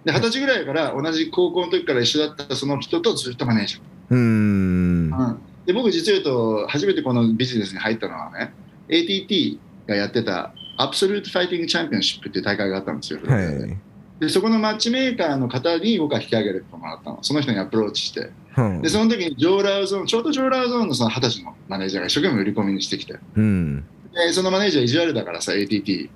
[0.03, 3.81] で二十歳ぐらいから同じ高校の時から一緒だったその人とずっとマネージャー。
[4.09, 4.19] うん。
[4.19, 8.53] うんで僕実を言うと初めてこのビジネスに入ったのはね
[8.89, 13.77] ATT がやってた Absolute Fighting Championship っていう大会があったんですよ、はい。
[14.19, 17.19] でそこのマッチメーカーの方に僕は引き上げてもらったの。
[17.21, 18.31] その人にアプローチして。
[18.57, 23.17] うんでその時にジョー・ローゾンちょうどジョー・ローゾンのその二十歳のマネージャーが一生懸命売り込みにしてきて。
[23.35, 23.85] うん。
[24.13, 26.09] でそのマネージャー意地悪だからさ ATT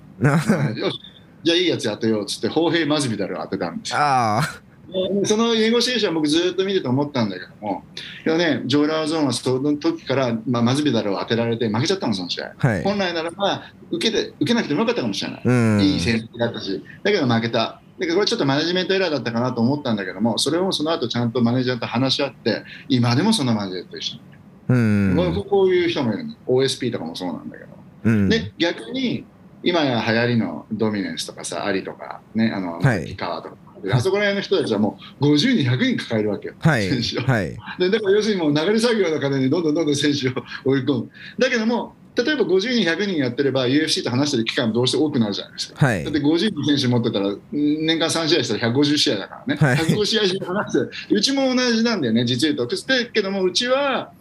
[0.76, 1.00] よし。
[1.42, 3.98] じゃあいいやつやってようっつって砲兵マズビダルを当てたんですよ。
[3.98, 4.63] ああ。
[4.94, 7.82] でその英語シーンは僕ずっと見てて思ったんだけども
[8.24, 12.84] いや、ね、ジョーラーゾーンはその時から、まあ、マズビダルを当てられて負けちゃったのその試合、はい。
[12.84, 15.80] 本来ならば受けて受けなくてもよかったかもしれない、うん。
[15.80, 16.82] いい戦績だったし。
[17.02, 17.80] だけど負けた。
[17.98, 24.22] だけどこれちょっとマネジメントエラーだったかなと思ったんだけどもそれをその後ちゃんとマネージャーと話し合って今でもそのマネージャーと一緒に、
[24.68, 25.44] うん。
[25.48, 26.34] こういう人もいるの。
[26.46, 27.70] OSP とかもそうなんだけど
[28.04, 28.28] うん。
[28.28, 29.24] で逆に
[29.62, 33.06] 今や流行りのドミネンスとかさアリとかねあの、はい。
[33.06, 36.88] ピカワとかであそこら辺の人たちはもう50人100人抱えるわけよ、はい。
[36.88, 37.32] 選手を。
[37.32, 37.56] はい。
[37.78, 41.10] でだから要するにもう流れ作業の金にどんどんどんどん選手を追い込む。
[41.38, 46.04] だけども例えば50人100人やってれば UFC と話してる期間どうして多くなるじゃないですか、はい。
[46.04, 49.76] だって50人選手持ってたらん年間3試合したら150試合だからね、はい。
[49.76, 52.76] 150試合して話してうちも同じなんだよね実言うと。
[52.76, 54.12] だけどもうちは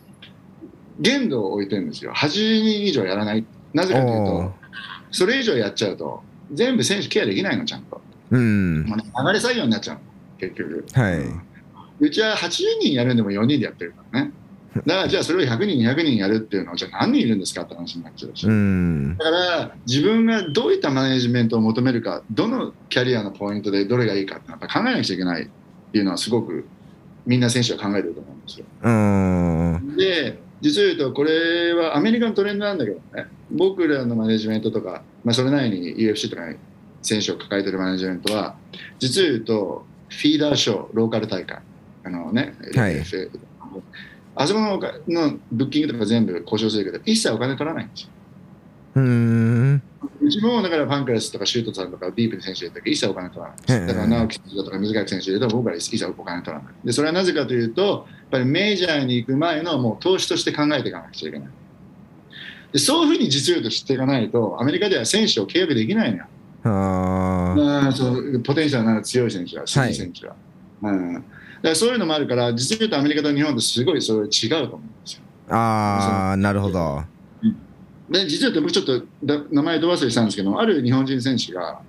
[1.00, 2.14] 限度を置いてるんですよ。
[2.14, 3.46] 8人以上やらない。
[3.74, 4.54] なぜかというと
[5.12, 7.93] それ以上やっちゃうと全部選手ケアできないのちゃんと、
[8.34, 8.86] うん。
[8.88, 10.02] まあ流れ作業になっちゃうの
[10.40, 11.20] 結局はい。
[12.00, 12.50] うちは80
[12.82, 14.34] 人やるんでも4人でやってるからね
[14.76, 19.16] だからじゃあそれを100人200人やるっていうのはじゃあ何人いるんですかって話になっちゃうし、うん。
[19.18, 25.48] だから自分がどういったマネジメントを求めるかどのキャリアのポイントでどれがいいかってやっぱ考えなくちゃいけないっ
[25.92, 26.66] ていうのはすごく
[27.26, 29.96] みんな選手は考えてると思うんですようん。
[29.96, 36.58] で実を言うとこれはアメリカのトレンドなんだけどね僕らのマネジメントとか、まあ、それなりに UFC とかに
[37.04, 38.56] 選手を抱えてるマネジメントは
[39.00, 41.60] 実を言うとフィーダーショーローカル大会。
[42.06, 43.04] あのね、はい。
[44.36, 48.10] あそこののブッキングとか全部交渉するけど一切お金取らないんですよ。
[48.96, 49.82] うん。
[50.22, 56.74] うちもだからパンクレスとかシュートさんとかディープの選手入れたけど一切お金取らないだから直樹選手とか水垣選手入れたら僕ら一切お金取らない。
[56.84, 61.48] でそれはなぜかというとやっぱりメジャーに行く前のもう投資として考えていかなくちゃいけない。
[62.74, 66.26] でそういうふうに実用と知っていかないとアメリカでは選手を契約できないのよ。
[66.26, 66.28] あ
[66.70, 70.36] まあ、そうポテンシャルの強い選手は、強い選手は。
[70.84, 71.26] うん、だか
[71.62, 75.22] らそういうのもあるから、実を言うとアメリカと日本ってすごいそれ違うと思うんですよ。
[75.50, 75.56] あ。
[75.56, 77.04] ああ、なるほど。
[78.10, 81.82] で、実は僕ちょっとだ名前ど忘れしたんですけど、ある日本人選手が、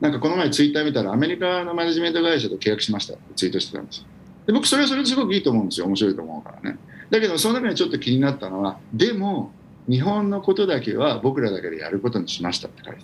[0.00, 4.04] なんかこの前ツイッター見たら、アメリカのマネジメント会社と契約しましたってツイートしてたんですよ。
[4.46, 5.86] で僕、それはそれですごくいいと思うんですよ。
[5.86, 6.78] 面白いと思うからね。
[7.10, 9.52] だけど、その中でちょっと気になったのは、でも、
[9.88, 13.00] 日本のことだけは僕らだけでやることにしましたって書いて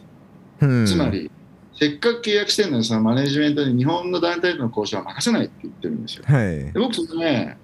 [0.61, 0.87] うん。
[0.87, 1.31] つまり、
[1.75, 6.25] せっかく契約してるのに、そのマネジメントに日本の団体との交渉は任せないって言ってるんですよ。
[6.27, 6.73] はい。
[6.73, 7.59] で僕、それね、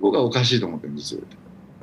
[0.00, 1.20] 僕はおかしいと思ってるんですよ。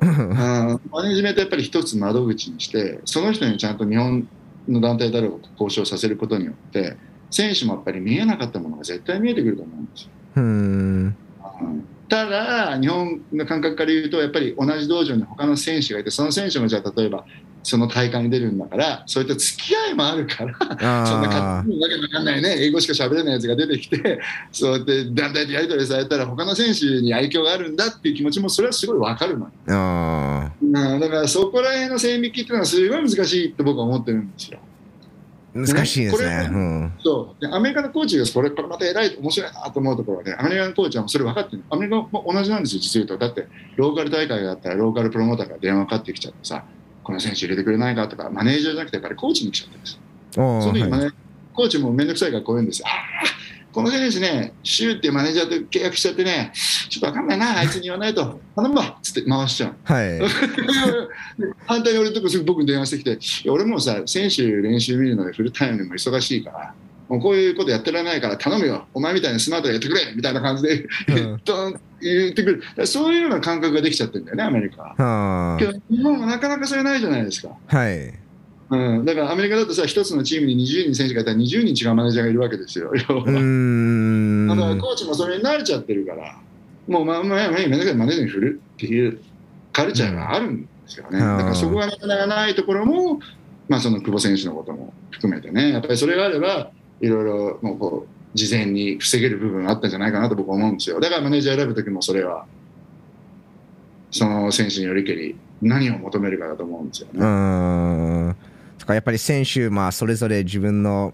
[0.00, 4.28] マネジメントやっぱり一つ窓口にして、その人にちゃんと日本
[4.68, 6.96] の団体だろうと交渉させることによって、
[7.30, 10.10] 選手もやっぱり見えなかったものが絶対見えてくると思うんですよ。
[10.36, 11.16] うん。
[11.62, 17.24] うんただ、日本の感覚から言うと、やっぱり同じ道場に他の選手がいて、その選手もじゃあ例えば、
[17.62, 24.20] その大会に出るんだから、そういった付き合いもあるから、そんなあ勝手にわけのわかんないね、英語しか喋れないやつが出てきて、
[24.50, 29.52] そうやって団体でやり取りされたら、他の選手に愛嬌があるんだっていう気持ちも、それはすごいわかるのよ。
[29.68, 30.44] あ。
[30.46, 34.58] あうんだからそこら辺の線引きっていうのはすごい難しいって僕は思ってるんですよ。
[34.62, 34.70] あ。
[35.52, 36.48] 難しいですこれね。
[36.50, 36.92] うん。
[37.02, 46.64] そうでアメリカのコーチがこれこれまた偉い面白いなと思うところはねアメリカのコーチはそれ分かってるアメリカも同じなんですよ実を言うとだってローカル大会があったらローカルプロモーターから電話かかってきちゃってさ
[47.10, 49.98] この選手入れてくれないかとかマネージャーじゃなくてやっぱりコーチに来ちゃってるんです
[50.32, 51.10] その時マネ
[51.52, 52.86] コーチも面倒くさいからこう言うんですよ。
[52.88, 53.40] ああ
[53.72, 58.40] この選手ねシューっていうマネージャーと契約しちゃってねちょっと分かんないなあいつに言わないと。
[58.56, 59.74] 頼むわっつって回しちゃう。
[59.84, 60.20] はい。
[61.66, 66.74] 反対に俺のとこすぐ僕に電話してきて、俺もうさ、選手練習見るのでフルタイムでも忙しいから、
[67.10, 75.54] もうこういうことやってられないから頼むよ、お前みたいにスマートでやってくれみたいな感じで言ってくる、そういうような感覚ができちゃってるんだよね、アメリカは。
[75.54, 77.48] あけど日本はなかなかそれないじゃないですか。
[77.68, 77.76] あ。
[77.76, 78.14] はい。
[78.70, 82.92] うん、だからアメリカだとさ、一つのチームに20人選手がいたら20人違うマネージャーがいるわけですよ。
[82.94, 84.46] 要はうーん。
[84.46, 86.38] だからコーチもそれに慣れちゃってるから、
[86.86, 89.20] もうまあまあマネージャーに振るっていう
[89.72, 91.18] カルチャーがあるんですよね。
[91.18, 93.18] うんだからそこがなかなかないところも、
[93.68, 96.70] まあその久保選手のことも含めてね、やっぱりそれがあれば、
[97.00, 101.00] いろいろもうこう、事前に防げる部分があったんじゃないかなと僕は思うんですよ。
[101.00, 102.46] だからマネージャー選ぶときもそれは、
[104.10, 107.22] その選手によりけり、何を求めるかだと思うんですようね。
[107.24, 108.36] ーん。
[108.78, 111.12] とかやっぱり選手、まあ、それぞれ自分の、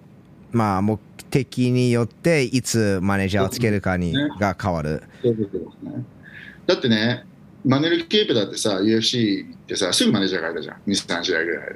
[0.52, 5.02] まあ、目的によっていつマネージャーをつけるかにねが変わる。
[5.22, 6.04] そういうことですね。
[6.66, 7.24] だってね、
[7.64, 11.68] マネル・ケープだってさ、UFC 行ってさ、すぐマネージャー変えたじゃん、2、3試合ぐらい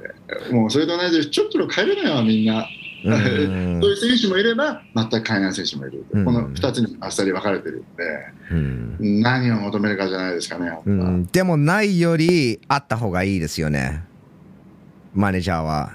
[0.49, 0.53] で。
[0.55, 2.67] もうそれと同じで、ちょっと変えれないわ、みんな。
[3.05, 6.05] うんそういう選手もいれば、全く変えない選手もいる。
[6.11, 7.85] うんこの2つにあっさり分かれてるん
[8.51, 14.05] うんで、何を求めるかじゃないですかね、うんでもないよりあった方がいいですよね
[15.15, 15.93] マネージャーは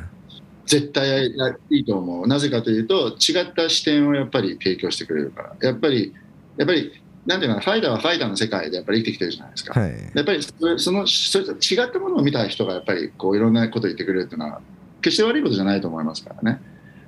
[0.65, 1.27] 絶対
[1.69, 2.27] いいと思う。
[2.27, 5.55] なぜかというと、違った視点をやっぱり提供してくれるから。
[5.61, 6.13] やっぱり、
[6.57, 6.91] やっぱり、
[7.25, 9.79] なんていうのかな、ファイターはファイターの世界でやっぱり生きてきてるじゃないですか。
[9.79, 10.43] はいやっぱり
[10.77, 14.61] そのそれと違ったものを見た人がやっぱりこういろんなことを言ってくれるっていうのは
[15.01, 16.61] 決して悪いことじゃないと思いますからね。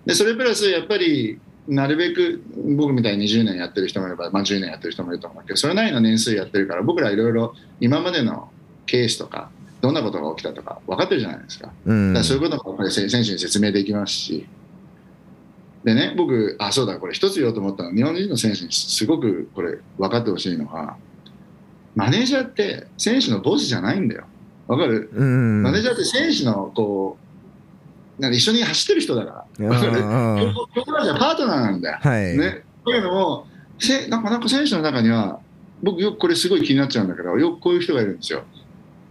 [0.07, 2.41] でそれプラスやっぱりなるべく
[2.77, 8.49] 僕みたいに20年やってる人もいれば、まあ、10年やってる人もいると思うけどそれなりの年数やってるから僕らいろいろ今までの
[8.85, 9.49] ケースとか
[9.81, 11.71] どんなことが起きたとか分かってるじゃないですか。
[11.85, 14.47] うんだからそういうこともやっぱり選手に説明できますし。
[15.83, 20.97] でね、僕、あ、そうだ、これ一つ言おうと思ったのは、日本人の選手にすごくこれ分かってほしいのは、
[21.95, 24.25] マネージャーって選手のボスじゃないんだよ。
[24.67, 27.17] わかる、うんマネージャーって選手のこ
[28.17, 29.45] う、なんか一緒に走ってる人だから。
[29.65, 31.99] わかるうんうん競競技者パートナーなんだよ。
[32.01, 32.63] はい、ね。
[32.85, 33.47] というのも、
[33.79, 35.39] せなんかなんか選手の中には、
[35.81, 38.43] 僕よくこれすごい気になっちゃうんだけど、よくこういう人がいるんですよ。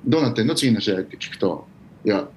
[0.04, 0.54] どうなってんの？
[0.54, 1.66] 次の試合って聞くと、
[2.04, 2.28] いや、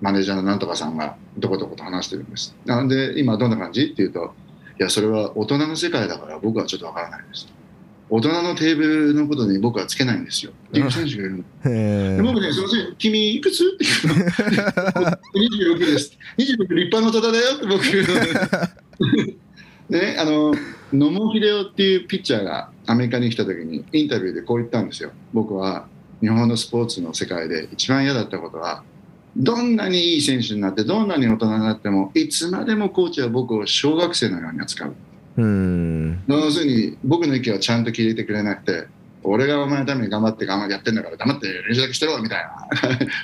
[0.00, 2.56] マネージャーのなんとかさんがどこどこと話してるんです。
[2.64, 3.84] なんで今どんな感じ？
[3.84, 4.34] って言うと、
[4.78, 7.48] いや、それは大人の世界だから僕はちょっとわからないです。
[8.10, 10.52] 大人のテーブルのことに僕はつけないんですよ。
[10.68, 11.44] っていう選手がいるの。
[12.24, 14.24] 僕ね、すみません、君いくつって言うの。
[15.76, 16.18] 26です。
[16.36, 19.38] 26立派な大人だよって僕言うの。
[19.90, 20.52] でね、あの
[20.92, 25.12] 野茂英雄っていうピッチャーがアメリカに来た時にインタビューでこう言ったんですよ。
[25.32, 25.86] 僕は
[26.20, 28.82] 日本のスポーツの世界で一番嫌だったことは、
[29.36, 34.94] どんなにいい選手になって、どんなに大人になっても、いつまでもコーチは僕を小学生のように扱う。
[35.40, 36.22] うん。
[36.28, 38.86] 要するに僕の意見はちゃんと聞いてくれなくて
[39.22, 42.68] 俺がお前のために頑張って頑張ってやってんだから黙って練習だけしてろみたいな。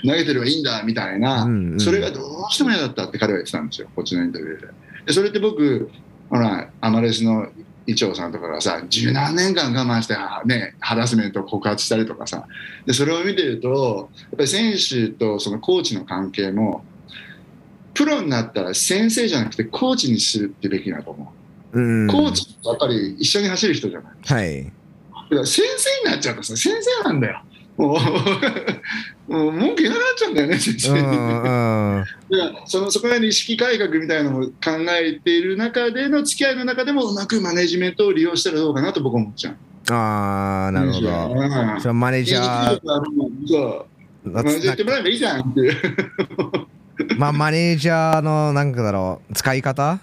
[0.13, 1.81] 投げてればいいんだみたいな、うんうん。
[1.81, 4.67] それがどうしても嫌だったって彼は言ってたんですよこっちのインタビューで。
[5.07, 5.91] でそれって僕
[6.29, 7.49] ほらアマレスの
[7.87, 12.47] 伊調さんとかがさ十何年間我慢して、ね、ハラスメントを告発したりとかさ。
[12.85, 16.85] でそれを見てるとやっぱり選手とそのコーチの関係も
[17.95, 21.46] プロになったら先生じゃなくてコーチにするってべきだと思う。
[21.81, 24.15] うんコーチってやっぱり一緒に走る人じゃない？
[24.25, 24.73] はい
[25.45, 27.43] 先生になっちゃうとさ、先生なんだよ。
[27.77, 27.99] もう、
[29.33, 30.99] もう文句言えなくなっちゃうんだよね、先生に。
[32.67, 34.51] そのそこら辺の意識改革みたいなのを考
[35.01, 39.57] えている中での付き合いの中でもうまくマネジメントを利用したらどうかなと僕は思っちゃう。
[39.93, 42.81] ああなるほどうんそのマネージャー
[44.25, 45.77] マネージャーやってもらえばいいじゃんっていう。
[47.19, 49.99] まあマネージャーのなんかだろう使い方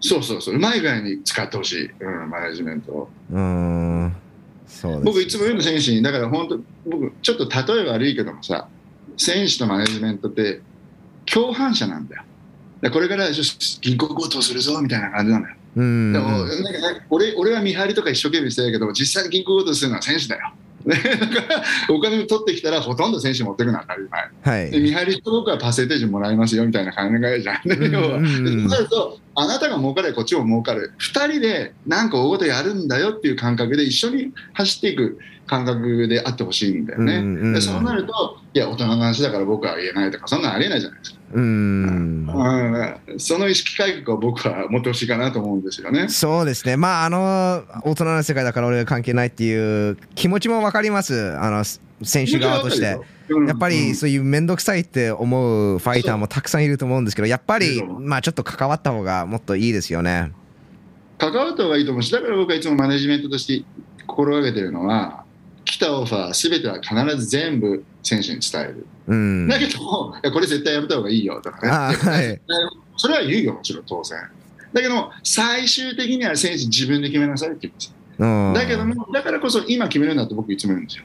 [0.00, 3.10] そうそうそう、うまい具合に使ってほしい、うん、マネジメントを。
[3.32, 4.16] うん。
[4.66, 8.68] そうです僕いつも言うの選手にだから本当僕ちょっと例え悪いけどもさ
[9.16, 10.60] 選手とマネジメントって
[11.24, 12.22] 共犯者なんだよ。
[12.80, 13.28] だこれから
[13.80, 16.12] 銀行強盗するぞみたいな感じなのよ、うん。
[16.12, 20.52] でもなんか俺俺は見張りとか一生懸命してるけど実際に銀行強盗するのは選手だよ
[20.88, 20.96] ね。
[20.96, 24.30] だからお金取ってきたらほとんど選手持ってくのは当たり前。
[24.42, 24.70] はい。
[24.70, 42.26] で見張りと僕はパーセンテージもらいますよみたいな考えじゃん、うん要はそうなるとあなたが儲かればこっちも儲かる2人でなんか大事やるんだよっていう感覚で一緒に走っていく感覚であってほしいんだよね、でそうなるといや大人の話だから僕は言えないとかそんなのありえないじゃないですか、うん。
[42.26, 46.08] うん、その意識改革を僕は持ってほしいかなと思うんですよね。
[46.08, 46.76] そうですね。
[46.76, 51.36] まああの大人の世界だから俺は関係ないっていう気持ちも分かります。
[51.38, 51.64] あの
[52.02, 52.94] 選手側として。
[52.94, 53.08] うん。
[53.46, 60.32] やっぱりそういう面倒くさいって思うファイターもたくさんいると思うんですけどやっぱりまあちょっと関わった方がもっといいですよね
[61.18, 63.66] 関わった方がいいと思うしだから僕はいつもマネジメントとして
[64.06, 65.24] 心がけてるのは
[65.78, 71.68] 来たオファーすべては必ず全部選手に伝えるうんだけどこれ絶対やめた方がいいよとかね。
[71.70, 72.40] あはい
[72.98, 74.18] それは言うよ、もちろん当然。
[74.72, 77.92] だけども、最終的には選手自分で決めなさいって言うんですよ。
[78.18, 81.04] うんだけども、だからこそ今決めるんだと僕いつも言うんですよ。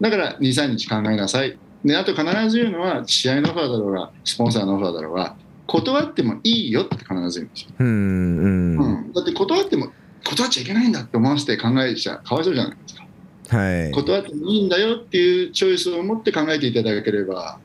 [0.00, 1.58] だから2、3日考えなさい。
[1.84, 5.34] で、あと必ず言うのは、試合のオファーだろうが、スポンサーのオファーだろうが、
[5.66, 7.68] 断ってもいいよって必ず言うんですよ。
[7.80, 9.88] うんうんうん、だって断っても、
[10.24, 13.05] 断っちゃいけないんだって思わせて考えちゃかわいそうじゃないですか。
[13.48, 13.92] はい。
[13.92, 17.58] 断ってもいいんだよっていうチョイスを持って考えていただければ、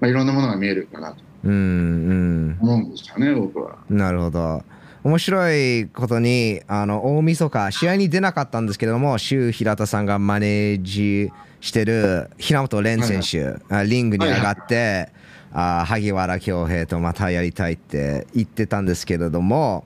[0.00, 1.16] まあ、いろんなものが見えるかなと。
[1.44, 2.58] うんうん。
[2.60, 3.78] 思うんですよね、僕は。
[3.88, 4.62] なるほど。
[5.04, 15.10] 面白いことに、あの、大晦日、試合に出なかったんですけれども、周平田さんがマネージしてる平本蓮選手、あリングに上がって、
[15.52, 19.84] あ萩原恭平とまたやりたいって言ってたんですけれども、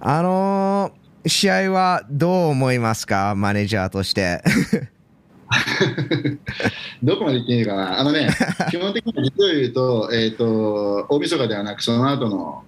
[0.00, 4.42] あのー試合はどう思いますか、マネージャーとして。
[7.02, 8.28] どこまで言っていいかな、あのね、
[8.70, 12.62] 基本的に実を言うと、えっ、と、大晦日ではなく、その後の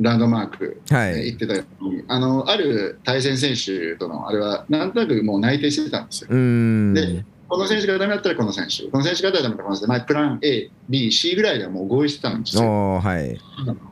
[0.00, 6.28] ランドマーク、はいってたように、あの、ある対戦選手との、あれは、なんとなくもう内定してたんですよ。
[6.30, 12.98] でこの選手がダメだったらこの選手、この選手がダメだったらこの選手、まあ、プラン A、B、C ぐらいではもう合意してたんですよ。
[12.98, 13.38] はい。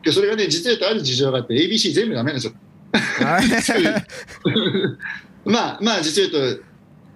[0.02, 2.54] でそれがね、実はある事情があって、ABC 全部ダメなんですよ。
[5.44, 6.62] まあ、まあ、実を言うと、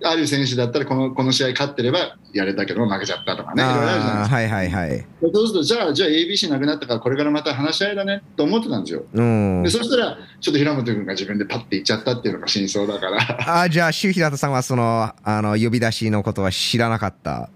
[0.04, 4.36] ある選手だったらこのこの試合勝ってればやれたけど負けちゃったとかね、いろいろあるじゃないですか。
[4.36, 5.06] あーはいはいはい。
[5.22, 9.04] そうすると、じゃあ、じゃあ ABC なくなったから、これからまた話し合いだねと思ってたんですよ。
[9.14, 17.48] うんで、そしたら、ちょっと平本君が自分でパッて行っちゃったっていうのが真相だから、あじゃあ、周平田さんはそのあの呼び出しのことは知らなかった？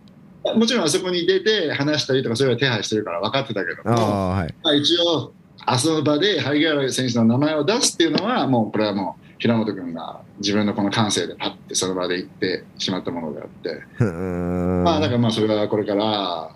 [0.57, 4.55] もちろんあそこに出て話したりとか、それは手配してるから分かってたけどあも、ーはい。
[4.63, 5.35] まあ、一応、
[5.67, 16.51] あその場で萩原選手の名前を出すっていうのは、もうこれはもう平本君が自分のこの感性でパッてその場で言ってしまったものであって、まあだからまあそれはこれから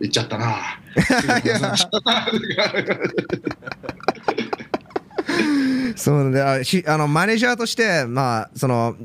[0.00, 0.56] 言っちゃったな。
[5.96, 8.96] そうであしあのマネージャーとして、まあ、その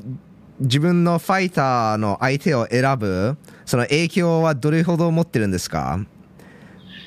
[0.60, 3.36] 自分のファイターの相手を選ぶ
[3.66, 5.98] その影響はどれほど持ってるんですか？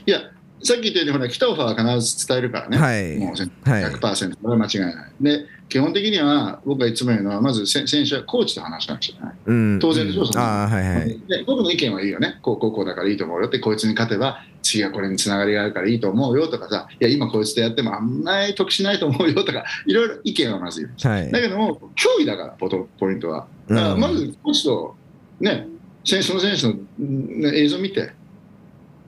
[0.05, 0.19] いや、
[0.63, 3.17] さっき言ったように、ほら、来たオファーは必ず伝えるからね、はい。
[3.17, 3.83] もうはい。
[3.83, 5.11] 100%、これは間違いない。
[5.21, 9.35] で、基本的には、僕がいつも言うのは、まずせ選手はコーチと話しなくちゃいけない。
[9.45, 9.79] うん。
[9.79, 10.41] 当然でしょそん。
[10.41, 11.19] はいはい。
[11.27, 21.13] で僕の意見はいいよね、こうこうこうだからいいと思うよって、こいつに勝てば、次はこれにつながりがあるからいいと思うよとかさ、いや、今こいつとやってもあんまり得しないと思うよとか、いろいろ意見はまず言う。
[21.13, 21.31] はい。
[21.31, 23.47] だけども、脅威だから、ポトポイントは。
[23.69, 24.95] だからうんまず、コーチと、
[25.39, 25.67] ね、
[26.03, 28.11] 選手その選手の、ね、映像見て、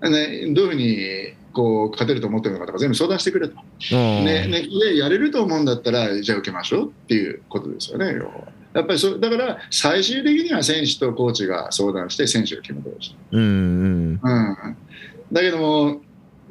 [0.01, 3.55] ね、どういうふうにこう勝てると思ってるのかとか、全部相談してくれと。
[3.93, 8.31] うんねね、でやれると思うんだったら、じゃあ受けましょうっていうことですよね、要は
[8.73, 13.15] やっぱりそだから、最終的には選手とコーチが相談して、選手が決めてほしい。
[13.31, 14.77] うんうんうん、
[15.31, 16.01] だけども、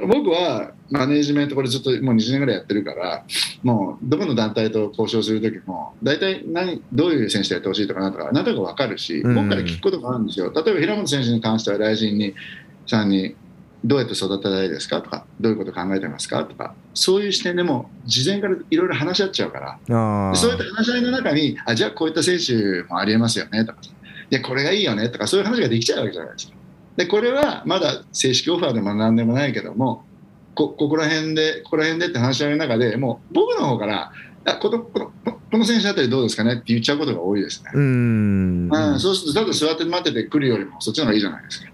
[0.07, 3.25] 僕はマネージメント、これずっともう20年ぐらいやってるから、
[3.63, 10.53] もうどこの団体と交渉するときも、大体何どういう選手でやってほしいとかなんとか、なんとか分かるし、うん僕から聞くことがあるんですよ。
[10.55, 12.35] 例えば平本選手に関しては、大臣に
[12.87, 13.37] さんに、
[13.83, 15.01] どうやって育てたいですか？
[15.01, 16.45] とか、どういうこと考えてますか？
[16.45, 23.65] とか、そういう視点でも、事前からいろいろ話し合っちゃうから、そういった話し合いの中に、あじゃあこういった選手もありえますよね？
[23.65, 25.09] とか、いや、これがいいよね？
[25.09, 26.55] とか、そういう話ができちゃうわけじゃないですか。
[26.97, 30.05] で、これはまだ正式オファーでもなんでもないけども、
[30.55, 34.13] こここら辺で、ここら辺でって話し合いの中でもう僕の方から、
[34.45, 36.55] あこのこのここの選手あたりどうですかね？
[36.55, 37.71] って言っちゃうことが多いですね。
[37.73, 38.69] うん。
[38.71, 41.70] うん、そうすると、ただ座って待っててくるよりも、そっちの方がいいじゃないですか。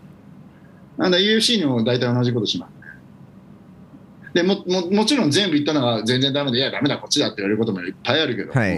[0.98, 2.76] なんだ、UFC にも大体同じことしますね。
[4.34, 8.76] でもももちろん全部言ったのは全然ダメで、いや、ダメだ、こっちだって言われることもいっぱいあるけども、はい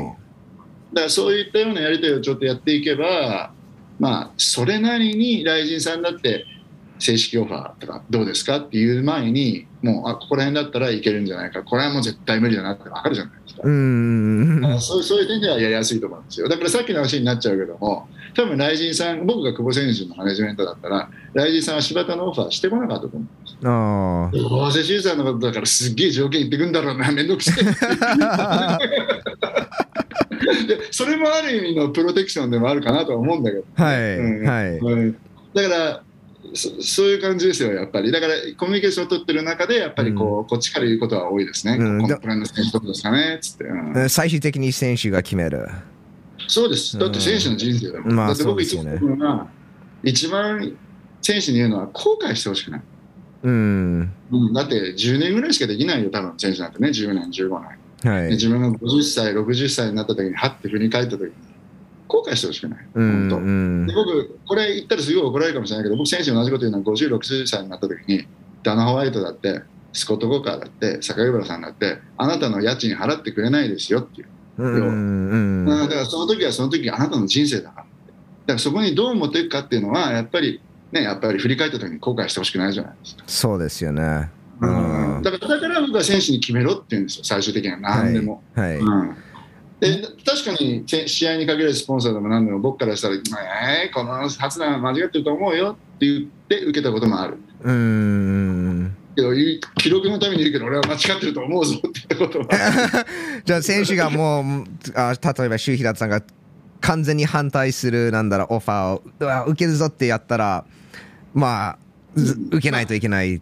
[0.93, 3.53] だからそういったようなやり取りをちょっとやっていけば、
[3.99, 6.47] まあ、それなりに雷神さんだって、
[6.99, 13.63] 正式オファーとかどうですかっていう前に、もう、あここら辺だったらいけるんじゃないか、これはもう絶対無理だなって分かるじゃないですか。
[13.65, 16.49] うんあそうそういう点ではやりやすいと思うんですよ。
[16.49, 23.29] だからさっきの話になっちゃうけども、多分雷神さん、僕が久保選手のマネジメントだったら、雷神さんは柴田のオファーしてこなかったと思う。
[23.65, 27.65] あーどうせさんのことだからすっげえ条件言ってくんだろうな、 めんどくせえ。
[30.67, 33.65] でそれもある意味のプロテクションでもあるかなとは思うんだけど。
[33.75, 35.17] はいうんはいうん
[35.55, 36.03] だから
[36.55, 38.13] そ、そういう感じですよ、やっぱり。
[38.13, 41.77] だから、コミュニケーションを取ってる中で、やっぱりこう、こっちから言うことは多いですね。
[41.79, 43.65] うんこのプランの選手ですかねつって。
[43.65, 45.69] うん最終的に選手が決める
[46.49, 46.99] そうです。
[46.99, 48.13] だって選手の人生だもん。
[48.13, 49.43] まあだって僕いつそうですよね
[50.03, 50.77] 一番
[51.23, 52.83] 選手に言うのは後悔してほしくない。
[53.43, 57.61] うんうん、だって10年ぐらいしかできないよ、多分選手なんてね、10年、15年。
[57.61, 61.33] はいで自分が50歳、60歳になった時に、はって振り返った時に、
[62.07, 62.87] 後悔してほしくない。
[62.95, 68.27] うん本当うんで僕、これ言ったらすごい怒られるかもしれないけど、僕、選手に同じこと言うのは、50、60歳になった時に、
[68.63, 74.29] ダナ・ホワイトだって、スコット・ゴーカーだって、坂井原さんだって、あなたの家賃払ってくれないですよっていう。
[74.59, 75.89] うんうんうん。
[75.89, 77.83] だからその時はその時あなたの人生だから。
[77.83, 80.61] だからそこにどう持っていくかっていうのは、やっぱり、
[80.93, 83.23] ね、やっぱり振り返った時に後悔してほしくないじゃないですか。
[83.27, 84.31] そうですよね。
[84.61, 85.23] うん。
[85.23, 87.79] だからだから僕は選手に決めろって言うんですよ、最終的には。
[87.79, 88.43] 何でも。
[88.55, 89.17] はいうん。
[89.81, 97.39] で確かにせ試合に限るスポンサーでも何でも僕からしたら、えー、この発談は間違ってると思うよって言って受けたこともある。
[97.63, 102.47] うんけどい記録のために言うけど俺は間違ってると思うぞってことは。
[103.45, 104.65] じゃあ選手がもう
[104.95, 106.23] あ例えば周平さんが
[106.81, 110.65] 完全に反対するなんだろうオファーを受けるぞってやったら
[111.35, 111.79] まあ
[112.15, 113.41] ず受けないといけない。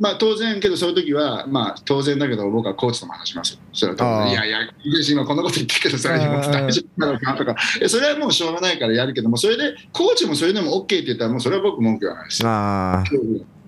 [0.00, 3.60] まあ、当然、けどそういう時は、まあ、当然だけど、僕はコーチとも話しますよ。
[3.72, 4.26] それは。
[4.28, 4.58] いやいや、
[5.08, 6.18] 今こんなこと言ってるけどさ、大
[6.72, 12.42] 丈夫なのかとか、えそれはもうしょうがないからやるけども、それで、コーチもそれでも OK って言ったら、もうそれは僕文句はないです。
[12.42, 12.48] よ。
[12.48, 13.04] あ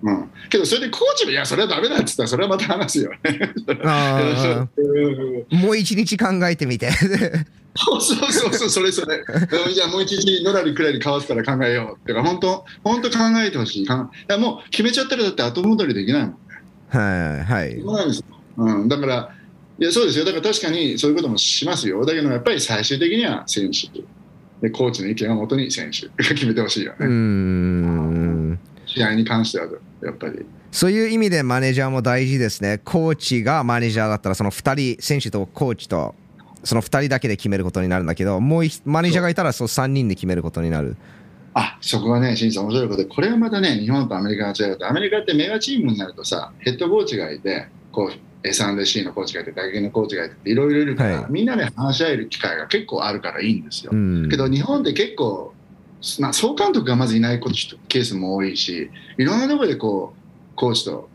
[0.05, 3.55] うん、けど、それでコーチも、いや、それはダメだって言ったら、それはまた話すよね。
[5.51, 6.91] もう一日考えてみて
[7.75, 9.17] そうそうそうそう、それそれ。
[9.17, 13.85] うんじゃあもう一日のらりくらり交わすから考えようっていうか、本当、本当考えてほしい。
[13.85, 13.87] い
[14.29, 16.37] やもう決めちゃったらだって後戻りできないもん。
[16.91, 18.27] はいはいそうなんですよ。
[18.59, 19.31] うん、だから、
[19.81, 20.27] いや、そうですよ。
[20.27, 22.05] だから確かにそういうこともしますよ。
[22.05, 23.89] だけどやっぱり最終的には選手。
[24.61, 27.07] で、コーチの意見をもとに選手が決めてほしいよね。
[27.07, 28.59] ん
[28.95, 29.67] 試合に関しては、
[30.03, 30.45] やっぱり。
[30.71, 32.81] そういう意味でマネージャーも大事ですね。
[32.85, 36.15] コーチがマネージャーだったら、その2人、選手とコーチと、
[36.65, 40.97] その2人だけで決めることになるんだけど、もう一マネージャーがいたら、そう3人で決めることになる。
[41.55, 53.93] あそこはね、新さん、面白いことで、これはまたね、日本とアメリカが違うと、アメリカってメガチームになるとさ、ヘッドコーチがいて、こう S&C のコーチがいて、打撃のコーチがいて、いろいろいるから、はいみんなで話し合える機会が結構あるからいいんですよ。
[53.95, 55.54] うんけど、日本って結構、
[56.21, 61.09] まあ、総監督がまずいないコーチケースも多いし、いろんなところでこうコーチと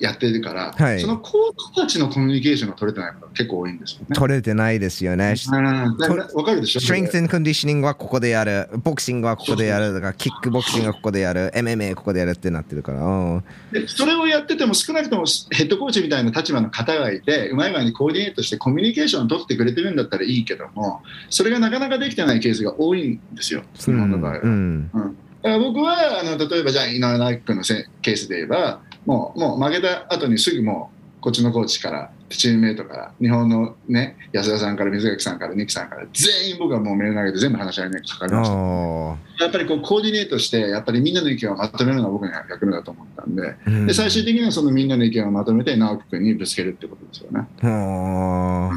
[0.00, 1.00] やってるから、はい。
[1.00, 4.06] そのコーチたちのコミュニケーションが取れてないことが結構多いんですよね。
[4.14, 5.34] 取れてないですよね。
[5.46, 6.80] わかるでしょ？
[6.80, 13.42] ストレングコンディショニングはここでやる、ボクシングはここでやる、だからキックボクシングはここでやる、MMA ここでやるってなってるから。
[13.86, 23.62] それをやってても少なくともヘッドコーチみたいな立場の方がいてうまい具合にコーディネートしてコミュニケーションを取ってくれてるんだったらいいけどもそれがなかなかできてないケースが多いんですよ。
[23.74, 24.40] 日本の場合は。
[24.42, 24.90] うん。
[24.92, 25.08] だか
[25.42, 38.54] ら僕はあの例えばじゃあ井上直樹君のせケースで言えばもうもう負けた後にすぐもうこっちのコーチからチームメイトから日本のね安田さんから水垣さんから二木さんから全員僕はもうメール投げて全部話し合いにかかりました。
[38.54, 43.54] あやっぱりこうコーディネートしてやっぱりみんなの意見をまとめるのが僕には役目だと思ったんで。
[43.66, 47.46] ーで最終的にはそのみんなの意見をまとめて直樹君にぶつけるってことですよね。
[47.62, 48.70] あ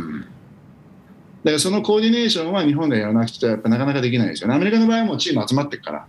[1.44, 4.56] だからそのコーディネーションは日本でやらなくてはやっぱなかなかできないですよね。
[4.56, 6.08] アメリカの場合はもうチーム集まってるから、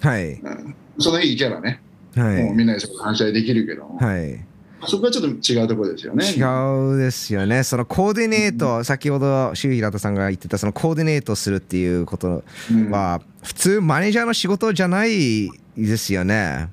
[0.00, 1.82] ーはいうん、その日行けばね、
[2.18, 2.42] はい。
[2.44, 3.84] もうみんなでそこ話し合いできるけど。
[3.86, 4.44] も、はい。
[4.86, 6.24] そこはちょっと違うところですよね。
[6.24, 7.64] 違うですよね。
[7.64, 12.90] そのコーディネート、先ほど周平田さんが言ってたそのコーディネートするっていうことうん。
[12.90, 16.68] は、普通マネージャーの仕事じゃないですよね。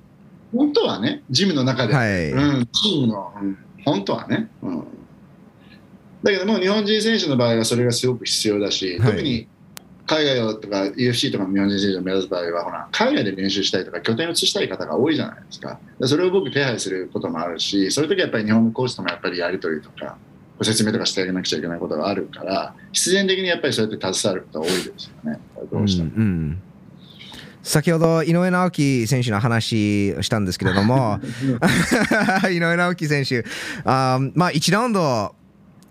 [0.54, 2.32] 本当はね、ジムの中で、はい。
[2.32, 3.58] うん、チームの、うん。
[3.84, 4.84] 本当はね、うん。
[6.24, 9.12] だけども日本人選手の場合はそれがすごく必要だし、はい。
[9.12, 9.48] 特に
[10.08, 15.80] 海外とか UFC とかの日本人選手を目指す場合はほら海外で練習したいとか拠点を移したい方が多いじゃないですか。
[16.00, 20.18] でそれを僕手配することもあるしそういう時はやっぱり日本のコーチともやっぱりやり取りとか
[20.58, 25.40] ご説明とかしてあげなくちゃいけないことがあるから必然的にやっぱりそうやって携わることが多いですよね。
[25.72, 26.12] どうしても。
[26.16, 26.62] うんうん。
[27.64, 31.20] 先ほど井上直樹選手の話をしたんですけれども
[32.52, 33.44] 井上直樹選手
[33.84, 35.36] あーまあ1ラウンド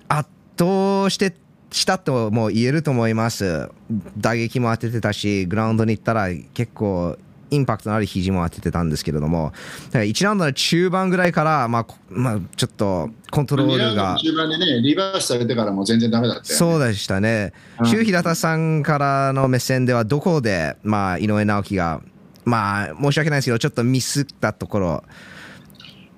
[0.08, 1.34] 圧倒して
[1.74, 3.68] したとも言えると思います。
[4.16, 7.18] 打撃も当ててたしグラウンドに行ったら結構
[7.50, 9.52] インパクトのある肘も当ててたんですけれども。
[9.90, 16.54] 1ラウンドの中盤ぐらいから、まあこまあ、ちょっとコントロールが中盤でねリバースされてからもう全然ダメだったよね。
[16.54, 17.52] そうでしたね。
[17.80, 17.86] うん。
[17.86, 22.00] 周平田さんからの目線では、どこで、まあ、井上直樹が、
[22.44, 25.04] まあ、申し訳ないですけど、ちょっとミスったところ。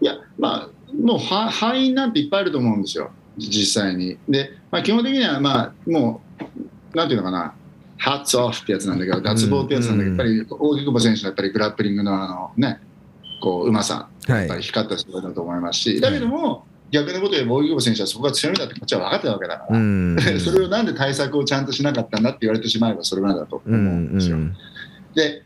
[0.03, 0.69] いや、まあ、
[1.03, 4.19] もうは敗因なんていっぱいあると思うんですよ、実際に。
[4.29, 6.23] で、まあ、基本的には、まあ、も
[6.93, 7.55] う、なんていうのかな、
[7.99, 12.81] ハッツオフってやつなんだけど、脱帽ってやつなんだけど、うんやっぱり大木久保選手のやっぱりグラップリングのあの、ね、
[13.43, 19.79] こううまさ、はいやっぱり光った姿だと思いますし、だけども、逆のこと言えば大木久保選手はそこが強みだってこっちは分かってたわけだから。
[19.79, 20.17] うん。
[20.41, 24.37] それをなんで対策をちゃんとしなかったんだって言われてしまえばそれまでだと思ううんんですよ。
[24.37, 24.57] うん
[25.15, 25.46] で、ま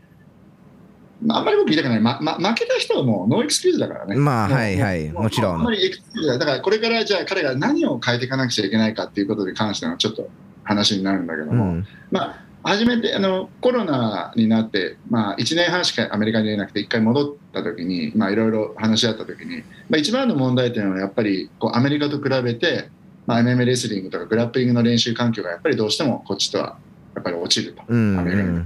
[1.29, 4.15] あんまり僕言いたくない、まま、負けた人はもう no excuse だからね。
[4.15, 10.29] まあはいはいもちろんあんまり excuse だだからこれからじゃあ彼が何を変えていかなくちゃいけないかっていうことに関してのちょっと
[10.63, 22.89] 話になるんだけども、うんまあ、初めてあのコロナになって、まあ、1年半しかアメリカにいなくて1回戻った時にまあいろいろ話し合った時に、まあ、一番の問題点はやっぱりこうアメリカと比べて、
[23.25, 26.77] まあ、MMA レスリングとかグラップリングの練習環境がやっぱりどうしてもこっちとは
[27.15, 27.83] やっぱり落ちると。
[27.87, 28.63] うんアメリカにで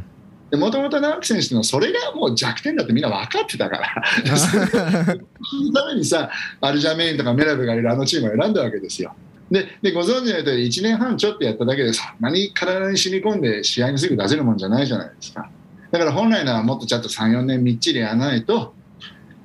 [0.58, 4.04] もともと直樹選手のそれがもう弱点だってみんな分かってたから、
[4.38, 6.30] そのためにさ、
[6.62, 9.16] アルジャメインとかメラブがいるあのチームを選んだわけですよ。
[9.50, 15.50] ででご存知の通り、1年半ちょっとやっただけで、そんなに体に染み込んで試合にすぐ出せるもんじゃないじゃないですか。
[15.92, 18.75] だから本来ならもっとちゃんと3、4年みっちりやらないと、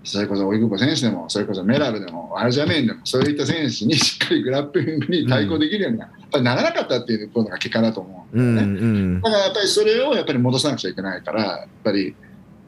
[0.02, 8.80] それこそ、オイグボ選手でも、それこそメラブでも、アルジャメインでも、そういった選手に しっかりグラップリングに対抗できるようにな,、やっぱりならなかったっていうことが結果だと思うんだよね。
[8.80, 12.14] うんうんだからやっぱりそれをやっぱり戻さなくちゃいけないから、やっぱり、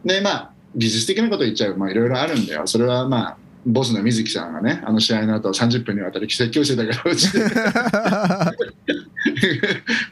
[0.04, 2.66] で、まあ、技術的なこと言っちゃう、まあいろいろあるんだよ。
[2.66, 7.40] それはまあ、ボスの水木さんがね、あの試合の後30分にわたり説教してたから、うちで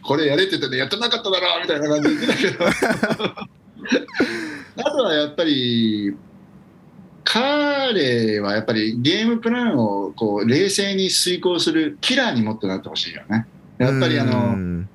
[0.02, 2.66] これやれって言ってて、やってなかっただろうみたいな感じで言ってたけど、
[4.84, 6.14] あとはやっぱり、
[7.32, 13.46] 彼はやっぱりゲームプランをこう冷静に遂行するキラーにもっとなってほしいよね。
[13.78, 14.88] やっぱりあうの、ん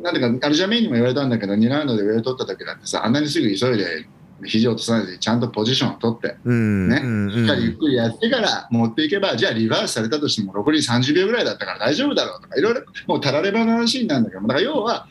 [0.00, 4.06] なんていうか、アルジャメインにも言われたんだけど、2ラウンドで上を取った時だってさ、あんなにすぐ急いで
[4.46, 15.06] 肘を落とさないで、ちゃんとポジションを取って、うんねうんしっかりゆっくりやってから持っていけば、じゃあリバースされたとしても残り30秒ぐらいだったから大丈夫だろうとか、いろいろ、もうたらればの話なんだけど、だから要は、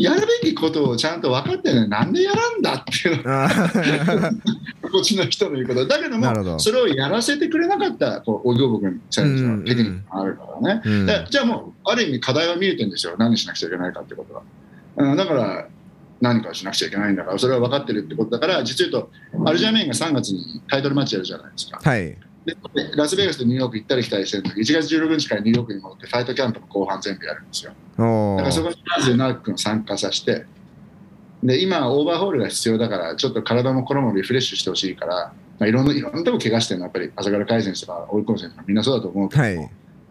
[0.00, 3.22] やるべきことをちゃんと分かってるのになんでやらんだっていう
[4.90, 11.06] こっちの人の言うことだけどもそれをやらせてくれなかったこう荻窪君選手のテクニックがあるからね、うん。
[11.06, 13.14] でじゃあもうある意味課題は見えてるんですよ。
[13.18, 14.42] 何しなくちゃいけないかってことは、
[14.96, 15.66] うん、だから
[16.22, 21.78] 何かをしなくちゃいけないんだからそれは分かってるってことだから実を言うとアルジャメインが3月にタイトルマッチやるじゃないですか。
[21.82, 22.06] はい。
[22.06, 22.18] で
[22.96, 27.72] ラスベガスとニューヨーク行ったり来たりしてる時1月16日からニューヨークに戻ってファイトキャンプの後半全部やるんですよ。
[27.98, 30.46] おだからそーこにまず直樹君を参加させて、
[31.42, 39.56] で今、オーバーホールが必要だから、ちょっと体も心もリフレッシュしてほしいから、まあ、いろんないろんなとこ怪我してるのは、やっぱり朝倉海選手とか追い込む選手とかみんなそうだと思うけど、はい。
[39.56, 39.68] トー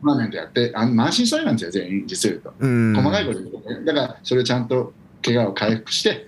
[0.08, 2.54] ナメントやって、あ満身創痍なんですよ、全員、実を言うと。
[2.60, 2.96] うん。
[2.96, 6.26] 細かいこと言うとね、だからそれをちゃんと怪我を回復して、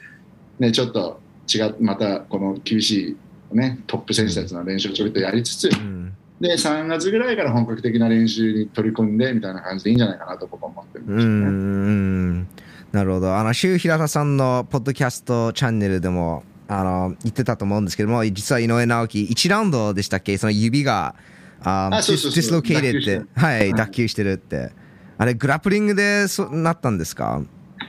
[0.59, 1.20] ね、ちょっと
[1.53, 3.18] 違う、またこの厳しい、
[3.54, 6.14] ね、トップ選手たちの練習をちょびっとやりつつ、うん。
[6.39, 11.47] で3月ぐらいから本格的な練習に取り込んでみたいな感じでいいんじゃないかなと僕は思ってるんうですよね。
[11.49, 12.47] ん
[12.91, 13.36] なるほど。
[13.38, 20.38] あの周平田さんのポッドキャストチャンネルでもあの言ってたと思うんですけども実は井上直樹1ラウンドでしたっけ？
[20.38, 21.16] その指が
[21.64, 22.62] ああそうそうそう。
[22.62, 24.72] dislocated って脱臼してはいうん脱臼してるって。
[25.18, 27.43] あれグラップリングでそなったんですか？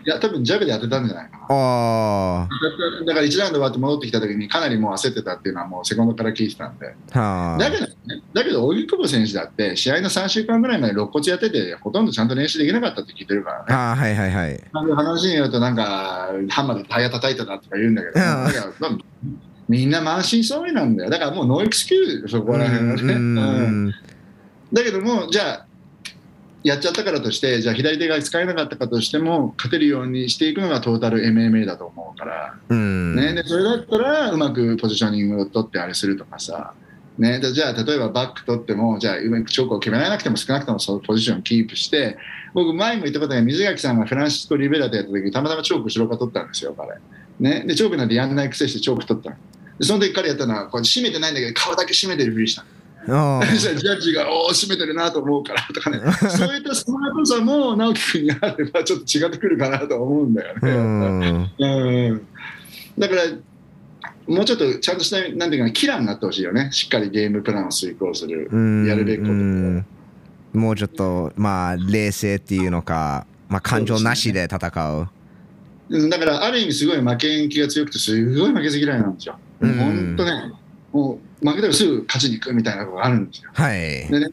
[0.05, 1.47] いや、多分ジャブで当てたんじゃないかな。
[1.49, 2.49] あ
[3.07, 6.95] だから1ラウンド終わって戻ってきた時にかなりもう焦ってたっていうのはもうセコンドから聞いてたんで。
[7.13, 7.93] あはあだけどね、
[8.33, 13.65] だけど、荻久保選手だって試合の3週間ぐらい前に肋骨やってて、ほとんどちゃんと練習できなかったって聞いてるからね。
[13.75, 18.99] あはいはいはい話によると、なんか、ハンマーでタイヤ叩いたなとか言うんだけど、うんだからまあ
[19.69, 21.11] みんな満身創痍なんだよ。
[21.11, 23.15] だからもう no excuse、そこら辺はね。
[23.15, 23.95] うんうん
[24.73, 25.67] だけども、じゃあ、
[26.65, 32.55] やっちゃったからとして、じゃあ左手が使えなかったかとしても、勝てるようにしていくのがトータル MMA だと思うから。
[32.69, 33.17] うん。
[33.17, 36.75] ね、でそれだったらうまくポジショニングを取ってあれするとかさ、
[37.19, 42.17] ね、でじゃあ例えばバック取ってもじゃあうまくチョークを決められなくても少なくともそのポジションをキープして
[42.55, 46.99] 僕前も言ったことが水垣さんがフランシスコ・リベラとやった時たまたまチョーク後ろから取ったんですよ彼、
[47.41, 49.37] ね、でチョークなんてやんない癖してチョーク取った
[49.85, 52.69] その時彼やったのはこう締めてないんだけど顔だけ締めてるふりしたの
[53.07, 56.01] ジャッジがおお締めてるなと思うからとかね。
[56.31, 60.73] そういったスマートさも直樹君にあればちょっと違ってくるかなと思うんだようね。
[61.31, 61.51] ん。
[61.59, 62.27] うん。
[62.99, 63.23] だから、
[64.27, 68.87] もうちょっとちゃんとした、なんていうかな、キラーになってほしいよね、しっかりゲームプランを遂行する、うん。
[68.87, 69.87] やるべきことうん。
[70.53, 74.69] もうちょっとまあ冷静っていうのかまあ感情なしで戦
[75.01, 75.09] う。
[75.89, 76.11] うん。
[76.11, 79.39] だから、ある意味、すごい負けん気が強くて、すごい負けず嫌いなんですよ。
[79.61, 79.75] うん。
[79.75, 80.53] 本当ね、
[80.93, 83.51] もう負けたらすぐ勝ちに行くみたいなことがあるんですよ。
[83.53, 84.31] はいでね、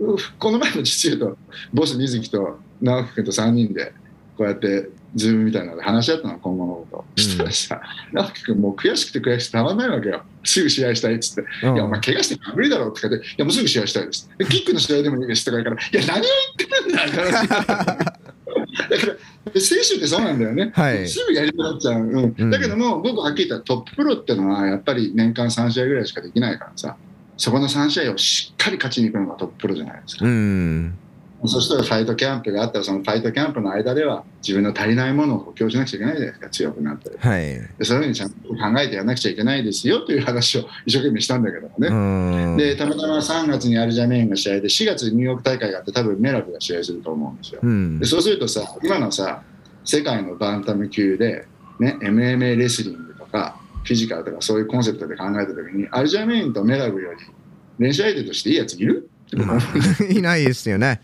[0.00, 1.38] うこの前の実言うと、
[1.72, 3.92] ボス水木と直樹君と3人で、
[4.36, 7.04] こうやって、ズームみたいなので話し合ったの、今後のこと。
[7.16, 7.80] うんしたらさ、
[8.12, 10.22] 直樹君もう悔しくて悔しくてたまんないわけよ。
[10.44, 11.42] すぐ試合したいっつって。
[11.62, 14.30] いや、お前、怪我して無理だろって言って、いや、もうすぐ試合したいです。
[14.38, 16.22] でキックの試合でもいいですとか言うから、いや、何を
[16.56, 18.16] 言ってるんだって話 だか
[18.88, 19.18] ら、で
[19.54, 20.70] 選手ってそうなんだよね。
[20.74, 22.02] はいすぐやりたくなっちゃう。
[22.02, 26.96] うんうんだけども、僕はっきり言ったらトッププロってのは、やっぱり年間3試合ぐらいしかできないからさ、
[27.36, 30.26] そこの3試合をしっかり勝ちに行くのがトッププロじゃないですか。
[30.26, 30.98] うん
[31.46, 37.16] そしたらファイトキャンプがあったら、そのファイトキャンプの間では、自分の足りないものを補強しなくちゃいけないじゃないですか、強くなったり。
[37.16, 37.44] はい
[37.78, 41.88] でそういうふうにちゃんと考えてやらなくちゃいけないですよという話を一生懸命したんだけどもね。
[41.88, 47.60] うんでたまたま3月にアルジャメインが試合で4月にニューヨーク大会があって多分メラブが試合すると思うんですよ。
[47.62, 49.42] うんでそうするとさ今のさ
[49.84, 51.46] 世界のバンタム級で、
[51.78, 57.20] ね、MMA レスリングとかフィジカルとかそういうコンセプトで考えた時にアルジャメインとメラブより
[57.78, 59.08] 練習相手としていいやついる？
[60.10, 61.00] いないですよね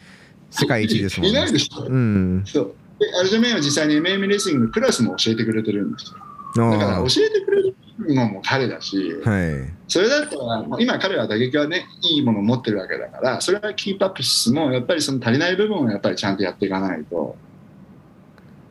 [0.55, 2.43] 世界一ですもんいないでしょ、うん。
[2.47, 2.75] そう。
[2.99, 6.13] でアルジャメインは実際に MMA レスリングのクラスも教えてくれてるんです
[6.57, 6.71] よ。
[6.71, 7.75] だからあ教えてくれる
[8.15, 9.73] のも彼だし、ーはい。
[9.89, 17.37] それだったら、もう今彼は打撃はね、いいものを持ってるわけだから、それはキープアップしつつも、やっぱりその足りない部分をやっぱりちゃんとやっていかないと、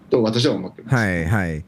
[0.10, 0.96] と私は思ってます。
[0.96, 1.66] はいはい。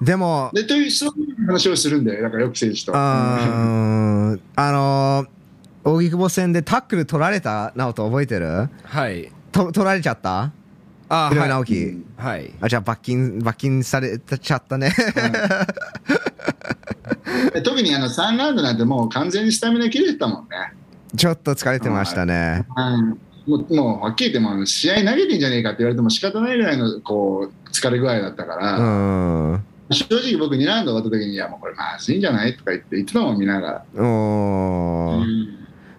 [0.00, 2.92] でもでという、そういう話をするんで、だからよく選手と。
[2.94, 5.36] あーあのー
[5.88, 8.68] 荻窪戦でタックル取られた直人覚えてる？
[8.82, 10.52] はいと取られちゃった？
[11.08, 14.92] あ井上直はい、樹、はい、あじゃあ罰金罰金されちゃったね
[17.54, 20.72] で 特にあの3ラウンドなんてもう完全にスタミナ切れてたもんね。
[21.14, 22.66] ちょっと疲れてましたね。
[22.76, 29.62] うんもうもうはっきり言ってもう試合投げてんじゃねえかって言われても仕方ないぐらいのこう疲れ具合だったから、うん。
[29.92, 34.02] 正直僕2ラウンド終わった時にいやもうこれまずいんじゃないとか言って言ってたもん見ながら。
[34.04, 35.46] おー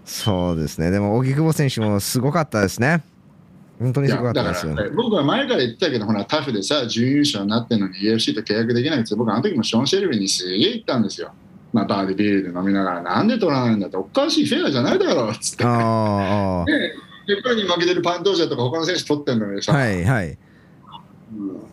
[0.03, 0.91] そうですね。
[0.91, 3.03] でも、荻久保選手もすごかったですね。
[3.79, 4.75] 本当にすごかったですよ。
[4.75, 11.31] ら僕は前から言ってたけどほらタフでさ準優勝になってるのに UFC と契約できないって僕あの時もショーン・シェルビーにすげえ言ったんですよ。
[11.73, 15.63] まあ、バーでビールで飲みながらなんで取らないんだっておかしいフェアじゃないだろうっつって。
[15.65, 19.61] あでやっぱり負けてるパントージャとか他の選手取ってんのにー。
[19.61, 20.29] さ、はいはい。
[20.29, 20.37] うん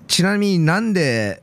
[0.07, 1.43] ちなみになんで、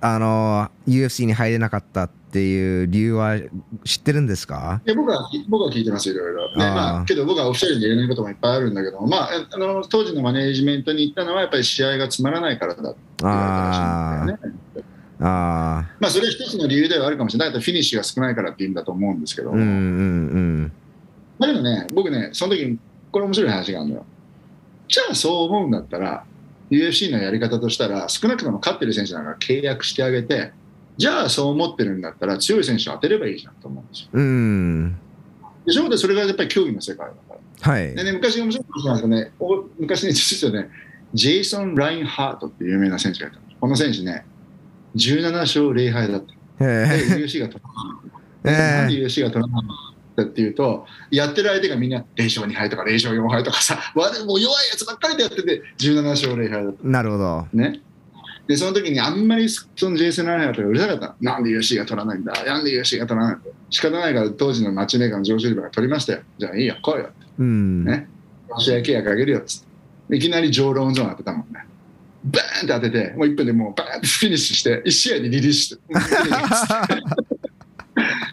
[0.00, 3.36] あの、UFC に入れなかったっていう理由は
[3.84, 4.80] 知ってるんですか？
[4.84, 6.54] で僕は僕は聞いてます、いろいろ。
[6.56, 14.38] であーまあ、けど僕はオフィシャルに言えないこともいっぱいあるんだけど、まあ、あの当時のマネージメントに言ったのは、やっぱり試合がつまらないからだって言われたらしいんだよ
[14.76, 14.84] ね。
[15.22, 17.60] あまあ、それは一つの理由ではあるかもしれない。
[17.60, 19.52] フィニッシュが少ないからって言うんだと思うんですけど、あ。
[19.54, 20.72] うんうん
[21.38, 22.78] だけどね、僕ね、その時に
[23.10, 24.06] これ面白い話があるのよ。
[24.88, 26.24] じゃあそう思うんだったら、
[26.70, 30.52] UFC のやり方としたら、少なくとも勝ってる選手なんか契約してあげて、
[30.96, 34.08] じゃあそう思ってるんだったら、強い選手を当てればいいじゃんと思うんですよ。
[34.12, 34.22] うん。
[34.22, 34.98] うん。
[35.66, 37.72] でしょでそれがやっぱり競技の世界だから。
[37.72, 38.04] はいで。
[38.04, 40.70] ね、昔面白い話なんですけどね、お昔ね、実はね、
[41.14, 44.24] ジェイソン・ラインハートっていう有名な選手がいたのこの選手ね、
[44.96, 46.64] 17勝0敗だった。
[46.64, 48.82] で、え UFC が取らない。
[48.82, 49.68] なんで UFC が取らないん
[50.16, 56.82] だっていうと、やってる相手がみんな0勝2敗とか0勝4敗とかさ、わもう弱いやつばっかりでやってて、17勝0敗だった。
[56.82, 57.46] ーなるほど。
[57.52, 57.80] ね。
[58.50, 61.14] で、その時にあんまりそのジェイソン・ラインハートがうるさかった。
[61.20, 66.22] なんで UFC が取らないんだなんで UFC が取らないんだ仕方ないから当時のマッチメーカーのジョージ・リバーが取りましたよ。
[66.36, 67.10] じゃあいいよ、来いよ。
[67.38, 67.84] うん。
[67.84, 68.08] ね
[68.58, 69.62] 試合契約あげるよっつっ
[70.08, 70.16] て。
[70.16, 71.64] いきなり上ローンゾーン当てたもんね。
[72.24, 75.80] バーンって当てて、もう1分でもうバーンってフィニッシュして、1試合でリリースして。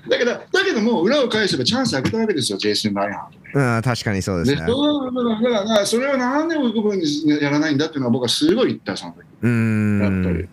[0.09, 4.57] だけど、だけどもう裏を返せばチャンスあげたわけですよ、ジェイソン・ラインハートうん、確かにそうでで。
[4.57, 4.67] すね。
[4.67, 9.21] だからだからそれをなんで追い込むにやらないんだっていうのは僕はすごい言った、その時。
[9.41, 10.23] うやっん。
[10.23, 10.49] ぱり。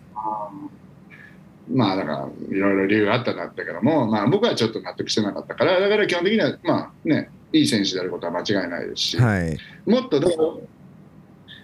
[1.71, 9.57] まあだからいろいろ理由があったんだったけども、まあ、僕はちょっと納得してなかったからだから基本的にはまあねいい選手であることは間違いないですし、はい。
[9.87, 10.67] もっとどう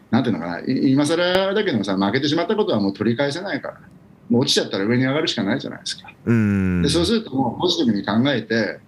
[0.09, 3.79] なんていうのかない今更だけどさ負けてしまったことはもう取り返せないから
[4.31, 6.89] もう落ちちゃったら上に上がるしかないじゃないですか、うんで。
[6.89, 8.79] そうするともうポジティブに考えて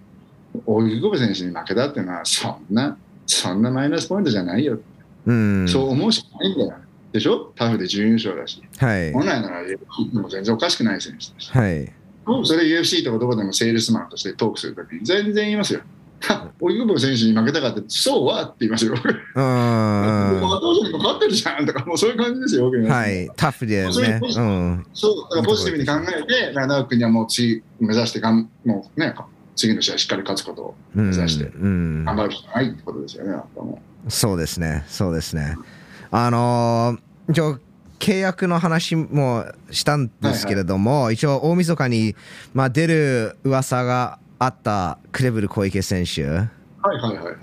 [0.65, 4.79] 大木久保選手に負けたっていうのはそんなそんなマイナスポイントじゃないよ、
[5.25, 5.67] うん。
[5.67, 6.73] そう思うしかないんだよ
[7.11, 7.51] でしょ？
[7.55, 9.11] タフで準優勝だしはい。
[9.11, 9.61] 本来なら
[10.13, 11.91] も全然おかしくない選手だしはい。
[12.45, 15.81] それ UFC とかどこでもセールスマンとしてトークするときに全然言いますよ。
[16.59, 18.93] 荻久保選手に負けたかって、そうはって言いますよ。
[18.95, 20.39] 僕うん。
[20.39, 23.30] もう後にも勝ってるじゃんとか、もうそういう感じですよ、ははい。
[23.36, 24.21] タフでね。
[24.21, 24.88] うん。
[24.93, 29.13] そう、だからポジティブに考えて、長尾君にはもう次目指してがん、もうね、
[29.55, 32.05] 次の試合しっかり勝つことをうん目指してうん。
[32.05, 34.86] 頑張るしかないってことですよね、やっぱもそうですね。
[34.88, 35.57] そうですね。
[36.11, 37.59] あのー、一応、
[37.99, 42.15] 契約の話もしたんですけれども、一応、大晦日に、
[42.53, 46.23] まあ、出る噂があったクレブル小池選手。
[46.23, 46.27] う。
[46.33, 46.49] はい
[46.99, 47.35] はいはいはい。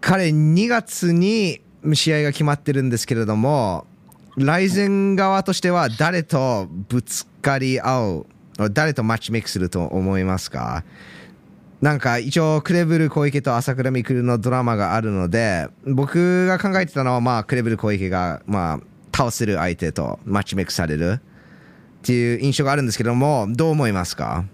[0.00, 3.86] 彼、2月に試合が決まってるんですけれども、
[4.36, 8.26] ライゼン側としては誰とぶつかり合
[8.58, 10.84] う、誰とマッチメイクすると思いますか？
[11.80, 18.80] なんか一応クレブル小池と朝倉未来のドラマがあるので僕が考えてたのはまあクレブル小池がまあ
[19.14, 21.20] 倒せる相手とマッチメイクされるっ
[22.02, 24.46] ていう印象があるんですけどもどう思いますか？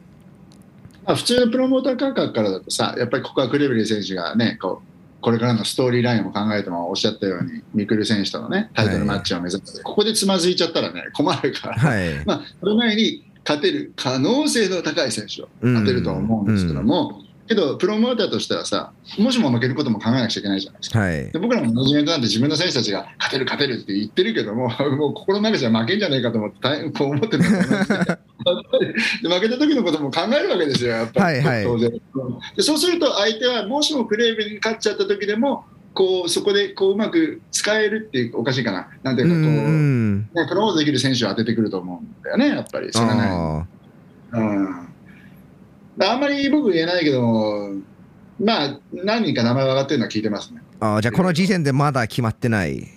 [1.05, 4.93] まあ、普通のプロモーター感覚からだとさ、やっぱりここはクレベリー選手がね、こう
[5.23, 12.25] これからのストーリーラインを考えてもおっしゃったように、ミクル選手とのね、タイトルマッチを目指して、ここでつまずいちゃったらね、困るから、はい。
[12.27, 20.99] まあ、その前に勝てる可能性の高い選手を当てるとは思うんですけども、けど、プロモーターとしてはさ、もしも負けることも考えなくちゃいけないじゃないですか。
[21.01, 21.31] はい。
[21.31, 28.19] で僕らのマネジメントなんて自分の選手たちが勝てる、勝てるって言ってるけども、もう心の中じゃ負けんじゃないかと思ってこう思ってるんだと思うんです
[28.87, 31.65] で負けた時のことも考えるわけですよ、やっぱり、はいはい。
[31.65, 31.91] 当然。
[32.57, 32.63] で。
[32.63, 35.65] そうすると相手は、もしもクレーブに勝っちゃった時でも、
[35.95, 43.23] こうそこでこううまく使えるっていう、おかしいかな、なんていううかこう、んね、プロモートできる選手を当ててくると思うんだよね、やっぱり、それはね。
[43.23, 44.89] あうん。
[46.01, 47.71] あんまり僕言えないけど、
[48.41, 50.63] まあ、何人か名前が上がってるのは聞いてますね。
[50.81, 52.89] ーあーじゃあこの時点でまだ決まってない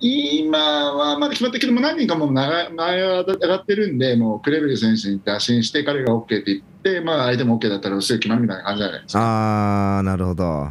[0.00, 0.58] 今
[0.94, 9.20] はまだ決まったけども、何人かも名前が上がってるんで、もうクレベル選手に打診して、彼が OK って言って、まあ、相手も OK だったらすぐ決まるみたいな感じじゃないですか。
[9.20, 10.70] ああなるほど。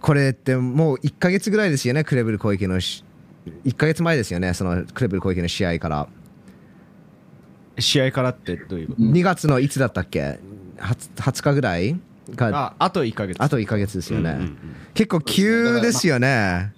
[0.00, 3.04] これってもう1か月ぐらいですよねクレブル小池のし
[3.66, 6.08] 1か月前ですよねそのクレブル小池の試合から。
[7.78, 9.02] 試合からってどういうこと？
[9.02, 10.38] うん2月のいつだったっけ
[10.78, 12.00] ？20, 20日ぐらい
[12.34, 12.48] か。
[12.48, 13.36] ああと1ヶ月。
[13.42, 14.56] あと1ヶ月ですよね、うんうんうん。
[14.94, 16.72] 結構急ですよね、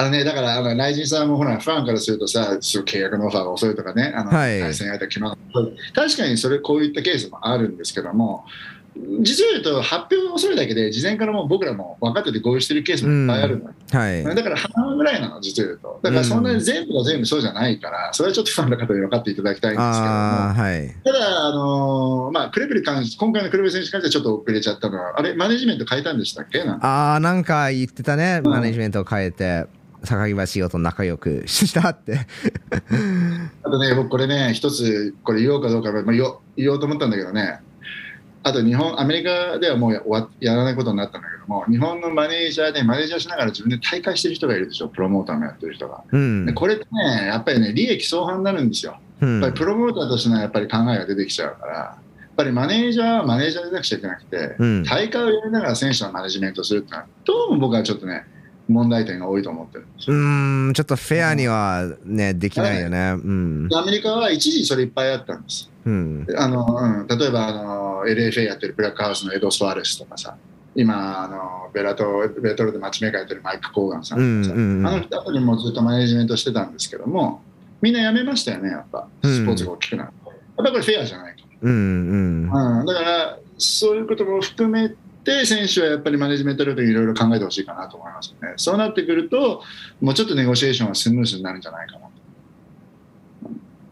[0.00, 5.76] あのね、だから、あの、ライジンさんもほら、ファンからするとさ、そう契約のオファーが遅いとかね、あの、はい対戦相手が決まる。
[5.94, 8.44] 確かにそれ、こういったケースもあるんですけども、
[9.22, 13.74] 実を言うと、発表が遅いだけで、事前からもう僕らも分かってて合意してるケースもいっぱいあるのよ。
[13.92, 16.00] はいだから半分ぐらいなの、実を言うと。
[16.02, 20.08] だからそんなに全部が全部そうじゃないから、それはちょっとファンの方に分かっていただきたいんですけども。
[20.08, 26.60] ああはいただ、あのーまあ、クレベル関し今回のクレベル選手に関してはちょっと遅れちゃったのは、あれ、マネジメント変えたんでしたっけ？
[26.62, 29.66] ああなんか言ってたね、うんマネジメントを変えて
[30.04, 32.26] 坂木橋と仲良くしたって
[33.62, 37.60] あとね、僕これね、一つ、これ言おうかどうか、まあ、言おう言おうと思ったんだけどね、
[38.42, 40.02] あと日本、アメリカではもうや
[40.40, 46.02] やらないことになったんだけども、日本のマネージャーで、マネージャーしながら自分で大会してる人がいるでしょ、プロモーターもやってる人が。
[46.10, 48.98] うんこれってね、やっぱりね、利益相反になるんですよ。
[49.20, 58.24] うんやっぱりプロモーターとしてのやっぱり考えが出てきちゃうから、やっぱりマネージャーはマネージャーでなくちゃいけなくて、うん大会をやりながら選手のマネジメントするってのは、どうも僕はちょっとね、
[58.70, 59.86] 問題点が多いと思ってる。
[59.86, 63.12] んですうんちょっとフェアにはねできないよね。
[63.12, 63.68] うん。
[63.68, 65.70] でアメリカは一時それいっぱいあったんです。
[65.84, 66.26] うん。
[66.36, 70.36] あのうん、例えばあの LFA やってるブラックハウスのエド・スワレスとかさ、
[70.74, 74.78] 今あのベラト、ベラトルでマッチメーカーやってるマイク・コーガンさんとかさ、うんうん。
[74.78, 77.42] うんあの人あたりもずっとマネジメントしてたんですけども、
[77.80, 80.12] みんな辞めましたよね、やっぱ、スポーツが大きくなる。
[80.26, 82.50] やっぱこれフェアじゃないかうんうん。
[82.50, 84.94] ら、うん、だから、そういうことも含め
[85.24, 88.54] て、選手はやっぱりマネジメントいろいろ考えてほしいかなと思いますね。
[88.56, 89.62] そうなってくると、
[90.00, 92.10] もうちょっとネゴシエーションはスムーズになるんじゃないかなと。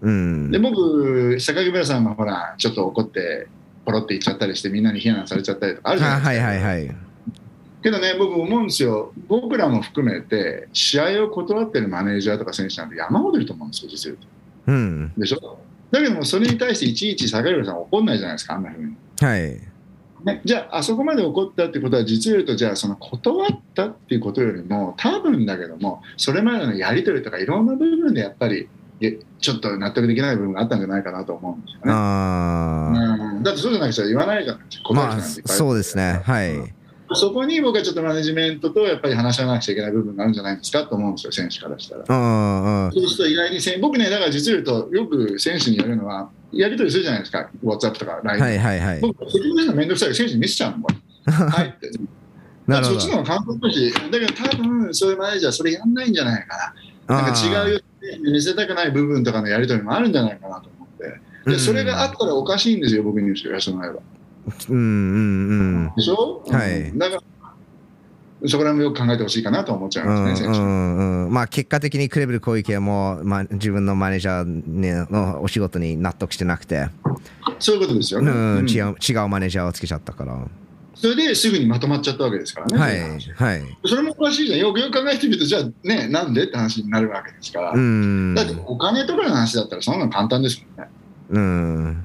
[0.01, 3.49] うんで僕、坂木村さんがほら、ちょっと怒って、
[3.85, 6.31] ポロって言っちゃったりして、みんなに非難されちゃったりとかあるじゃないですか。
[6.31, 6.97] はいはいはいはい
[7.81, 14.17] けどね、僕思うんですよ、僕らも含めて、試合を断ってるマネージャーとか選手なんて山ほどいると思うんですよ、実は
[14.67, 15.21] 言ううんと。
[15.21, 15.59] でしょ？
[15.93, 18.97] だけども、それに対していちいち坂井さん怒んないじゃないですか、あんなふうに。
[19.21, 19.68] はい
[20.25, 28.69] ね、じゃあ、あそこまで怒ったってことは、実を言うと、じゃあ、その断ったっていうことよりも、多分だけども、それまでのやり取りとか、いろんな部分でやっぱり、
[29.01, 31.93] えちょっと納得できない部分があったんじゃないかなと思うんですよね。
[31.93, 34.93] ああうん、だってそうじゃなくて言わないじゃないですか。
[34.93, 36.21] まあそうですね。
[36.25, 36.78] はい
[37.15, 42.91] そこに僕はちょっとマネジメントとやっぱり話し合わなくちゃいけない部分があるんじゃないですかと思うんですよ、選手からしたら。
[42.93, 48.45] そうすると意外に僕ね、だから実を言うと、よく選手に言われるのは、やり取りするじゃないですか、WhatsApp とか LINE とか。
[48.45, 50.89] はいはいはい僕、説明するのめんどくさい選手に見せちゃうの、こ
[51.27, 51.91] れはいって。
[52.67, 56.75] なるほどそっちの方が簡単だし、だけど多分、そういうマネージャーはそれやんないんじゃないか
[57.09, 57.23] な。
[57.23, 57.81] なんか違うよ
[58.23, 61.51] 見せたくない部分とかのやり取りもあるんじゃないかなと思って。
[61.51, 64.01] でそれがあったらおかしいんですよ、僕に言わせてもらえば。
[64.71, 67.23] うんうんうんでしょ、はいうんだから
[68.47, 70.61] そこら辺もよく考えてほしいかなと思っちゃいうんますね、選手。
[70.61, 76.89] うんうんまあ結果的にクレベル小池も、まあ、自分のマネージャー、ね、のお仕事に納得してなくて、
[77.59, 78.31] そういうことですようね。
[78.31, 80.39] うんん違う違うマネージャーをつけちゃったから。
[80.95, 82.79] それですぐにまとまっちゃったわけですからね。
[82.79, 83.01] はい
[83.35, 83.79] はい。
[83.87, 84.59] それもおかしいじゃん。
[84.59, 87.73] よくよく考えてみると、じゃあね、なんでって話になるわけですから。
[87.73, 90.91] うんだってお金とかの話だったらそんなの簡単ですもんね。
[91.31, 92.05] うん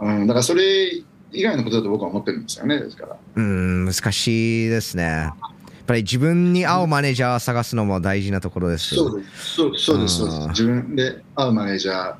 [0.00, 1.02] うん、だからそれ
[1.32, 2.78] 以外のことだと僕は思ってるんですよね。
[2.78, 3.16] ですから。
[3.36, 5.02] うん難しいですね。
[5.04, 8.94] やっぱり自分に合うマネージャーを探すのも大事なところです。
[8.94, 9.54] そうです。
[9.54, 9.84] そうです。
[9.86, 12.14] そうです自分で会うマネージャー。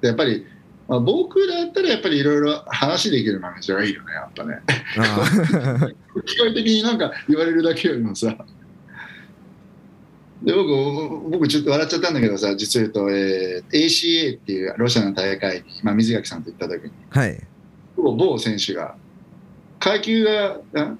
[0.00, 0.46] でやっぱり、
[0.88, 4.60] まあ、僕だったらやっぱりいろいろ話できるマネージャーがいいよね、やっぱね。
[4.98, 5.88] あ
[6.26, 8.36] 機械的になんか言われるだけよりもさ。
[10.42, 17.40] で僕、僕ちょっと笑っちゃったんだけどさ、実を言うと、えー ACA っていうロシアの大会に、まあ、水垣さんと行った時に、はい。
[17.96, 18.94] 某某選手が、
[19.78, 20.94] 階級があ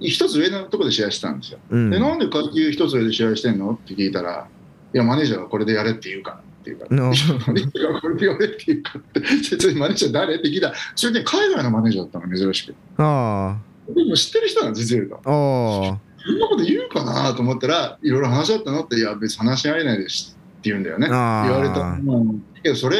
[0.00, 1.58] 一つ上のところで試合してたんですよ。
[1.70, 3.72] うんで、なんで階級一つ上で試合してんの？
[3.72, 4.46] って聞いたら、
[4.94, 12.74] いや、マネージャーがこれでやれって言うからっていうから、マネージャーがこれでやれって言うからって、 説明マネージャー誰って聞いたら、それで海外のマネージャーだったの、珍しく。
[12.98, 13.56] あ
[13.94, 15.20] でも知ってる人なの、実を言うと。
[15.24, 15.30] あ。
[15.30, 21.06] おーそんなこと言うかなと思ったら、いろいろ話し合ったのって、いや、別に話し合えないですって言うんだよね。
[21.08, 21.80] 言われた。
[21.80, 22.98] うんけど、それ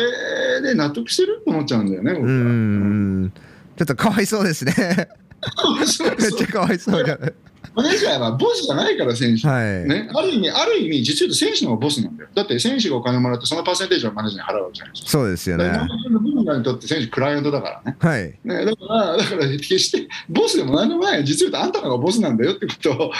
[0.62, 3.30] で納得してると思っちゃうんだよね、僕は。
[3.76, 4.72] ちょっとかわいそうですね。
[5.86, 7.32] そうめっちゃかわいそうじゃない。
[7.74, 9.46] マネージャーはボスじゃないから、選手。
[9.46, 9.84] はい。
[9.86, 12.30] ね、ある意味、ある意味、実は選手のボスなんだよ。
[12.34, 15.10] だって選手がお金もらって、そのパーセンテージをマネージャーに払うわけじゃないですか。
[15.10, 15.68] そうですよね
[16.44, 17.96] マネにとって選手、クライアントだからね。
[18.00, 18.38] はい。
[18.44, 23.12] ねだから、だから決してボスでも何でもない、実はあんたのがボスなんだよってことを、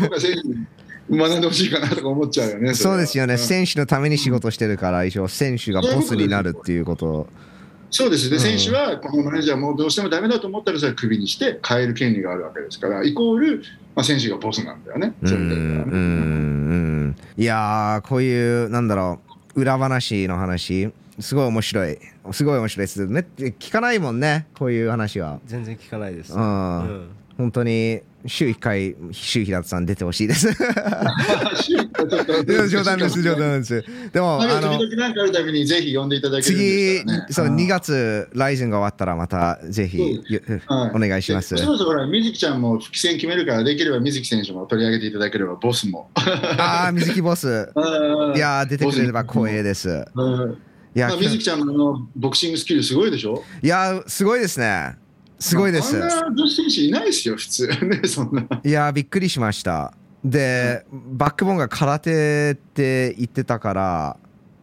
[0.00, 0.64] 僕は選手に
[1.10, 2.74] 学んでほしいかなとか思っちゃうよね。
[2.74, 3.34] そうですよね。
[3.34, 7.26] ん選手のために仕事してるから、一応選手がボスになるっていうこと。
[7.90, 8.30] そうです。
[8.30, 13.62] で、うん選手はこのマネージャーもうどうしてもダメだと思ったら、それはクビにして変える権利があるわけですから、イコール、
[13.94, 15.14] まあ、選手がボスなんだよね。
[15.22, 17.14] うんうそういう。
[17.36, 19.20] いやー、こういう、なんだろ
[19.54, 20.90] う、裏話の話。
[21.20, 21.98] すごい面白い。
[22.32, 23.06] すごい面白いです。
[23.06, 25.38] ね、聞かないもんね、こういう話は。
[25.46, 26.32] 全然聞かないです。
[26.34, 30.48] うんうん本当に週1回、週平田さん出てほしいです。
[32.70, 33.84] 冗談です、冗談です。
[34.12, 34.78] でも、ああの、
[36.42, 40.00] 次そう、ん2月、ライズンが終わったらまたぜひ、
[40.94, 41.60] お願いしますで。
[41.62, 46.08] そろそろほら、水木ちゃんも復帰戦決めるから、できれば水木選手も取り上げていただければ、ボスも。
[46.14, 47.46] ああ、 水木ボス。
[47.46, 49.88] いやー、出てくれれば光栄です。
[50.14, 50.56] うん
[50.96, 53.42] いやまあ、水木ちゃんのボクシングスキルすごいでしょ？
[53.60, 54.96] いやー、すごいですね。
[55.44, 56.02] すごいです。
[56.02, 57.66] あんな女子選手いないですよ、普通。
[57.66, 58.60] ね、 そんな。
[58.64, 59.92] いやーびっくりしました。
[60.24, 64.16] で、バックボーンが空手って言ってたから、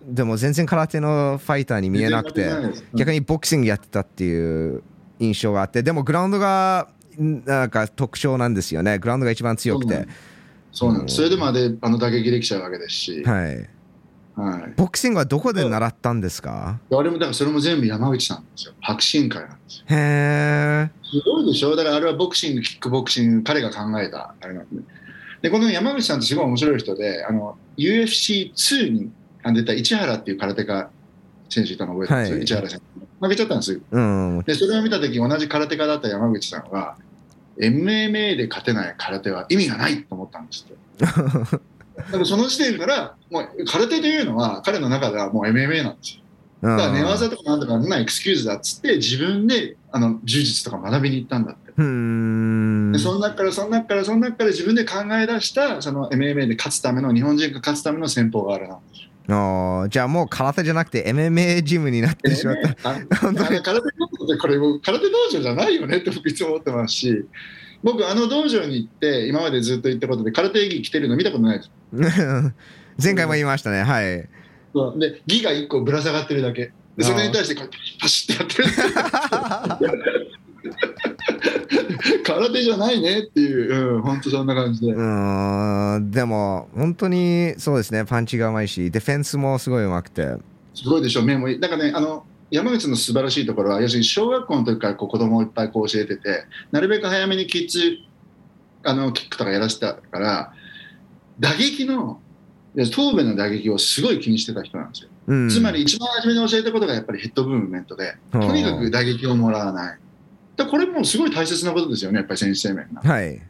[0.04, 2.50] でも全然空手のファイターに見えなくて
[2.96, 4.82] 逆にボクシングやってたっていう
[5.20, 6.88] 印象があって、でもグラウンドが
[7.22, 8.98] んなんか特徴なんですよね。
[8.98, 10.08] グラウンドが一番強くて。
[10.72, 11.18] そうなんです。
[11.18, 13.24] それでまであの打撃できちゃうわけですし。
[13.24, 13.70] はい。
[14.36, 14.74] はい。
[14.78, 16.80] ボクシングはどこで習ったんですか？
[16.92, 18.74] あれもだからそれも全部山口さんですよ。
[18.82, 19.86] 白進会なんですよ。
[19.90, 20.92] へえ。
[21.04, 21.76] すごいでしょ？
[21.76, 24.82] だからあれはボクシング、キックボクシング、彼が考えたあれなんで。
[25.42, 29.12] で、この山口さんってすごい面白い人で、あの、UFC2 に
[29.54, 30.90] 出た市原っていう空手家
[31.50, 32.86] 選手いたの覚えてます、はい市原選手。
[33.26, 33.80] 負けちゃったんですよ。
[33.92, 34.44] うん。
[34.46, 36.96] で、それを見たとき、同じ空手家だった山口さんは、
[37.58, 41.60] MMA で勝てない空手は意味がないと思ったんですって。
[42.12, 46.22] でもその時点から、もう空手というのは、彼の中ではもう MMA なんですよ。
[46.62, 51.72] だから寝技とかなんとかなエクスキューズだっつって、自分であの柔術とか学びに行ったんだって。
[51.76, 53.00] うーんで。
[53.00, 58.80] その中から、その中から、その中から自分で考え出した、その MMA で勝つための、日本人が勝つための戦法があるな。
[59.28, 62.96] あーじゃあもう空手じゃなくて MMA ジムになってしまった。
[63.10, 67.26] 空手道場ってこれ空手道場じゃないよねって僕いつも思ってますし
[67.84, 71.72] 僕あの道場に行って今までずっと言ったことで空手着着てるの見たことないです
[73.02, 73.84] 前回も言いましたね。
[73.84, 74.28] はい。
[74.74, 76.72] そうで着が1個ぶら下がってるだけ。
[76.98, 80.32] でそれに対してこうやってパシッてやってる。
[82.26, 86.12] 空手じゃないねっていう、うん、本当そんな感じで、うーん。
[86.12, 88.06] でも本当にそうですね。
[88.06, 90.36] パンチがうまいしディフェンスもすごいうまくて。
[90.74, 91.60] すごいでしょ目もいい。
[91.60, 97.98] だからねあの山口の素晴らしいところは要するに小学校の時からこう子供をいっぱいこう教えててなるべく早めにキッズ
[98.84, 100.54] あのキックとかやらせたから
[101.42, 102.22] 打撃の
[102.76, 105.50] いや頭部の打撃をすごい気にしてた人なんですよ、うん。
[105.50, 110.00] つまり一番初めに教えたことがやっぱりヘッドムーブメントでとにかく打撃をもらわない。
[110.56, 113.42] だこれもすごい大切なことですよねやっぱり選手生命がはい。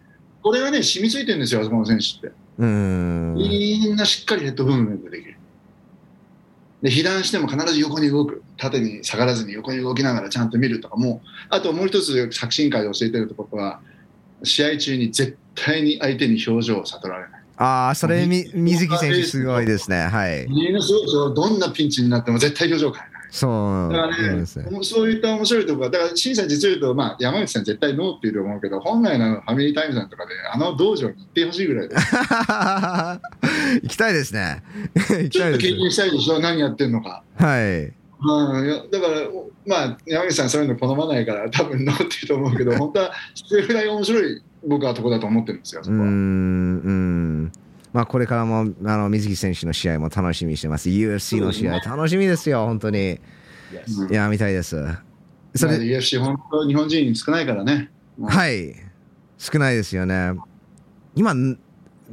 [0.41, 2.35] これがね染みついてるんですよあそこの選手って。
[2.57, 3.35] うーん。
[3.35, 5.35] みんなしっかりヘッドムーブメントできる。
[6.81, 8.43] で、被弾しても必ず横に動く。
[8.57, 13.81] 縦に下がらずに横に動きながらちゃんと見るとかも、あともう一つ作新会で教えてるところは、
[14.43, 17.40] 試合中に絶対に相手に表情を悟られない。
[17.61, 20.07] ああそれみ水木選手すごいですね。
[20.07, 20.47] はい。
[20.49, 21.29] みんなすごいですよ。
[21.31, 23.21] どんなピンチになっても絶対表情を変えない。
[23.31, 23.47] そ
[23.87, 31.95] うだからねそうですね、そういった面白いところだから、審査実を言うと、まあ、山口さん絶対ノーって言うと思うけど、本来のファミリータイムさんとかで、あの道場に行ってほしいぐらいで、
[33.83, 34.63] 行きたいですね。
[34.93, 37.23] 行きちょっと経たいです験したいでしょ、何やってんのか。
[37.37, 37.83] はい。
[37.83, 39.21] うん、だから、
[39.65, 46.07] まあ、山口さん、そういうの好まないから、多分ノーって言うと思うけど、本当はそれぐらい面白い僕はとこだと思ってるんですよ、そうこは。
[46.07, 47.51] うん
[47.93, 50.89] まあこれからもあの水木選手の試合も楽しみにしてます。
[50.89, 53.19] UFC の試合楽しみですよ本当に。
[53.99, 54.11] うん。
[54.11, 54.77] いや見たいです。
[55.55, 57.89] そまあれ UFC、本当、日本人少ないからね。
[58.23, 58.73] はい。
[59.37, 60.33] 少ないですよね。
[61.15, 61.59] 今ん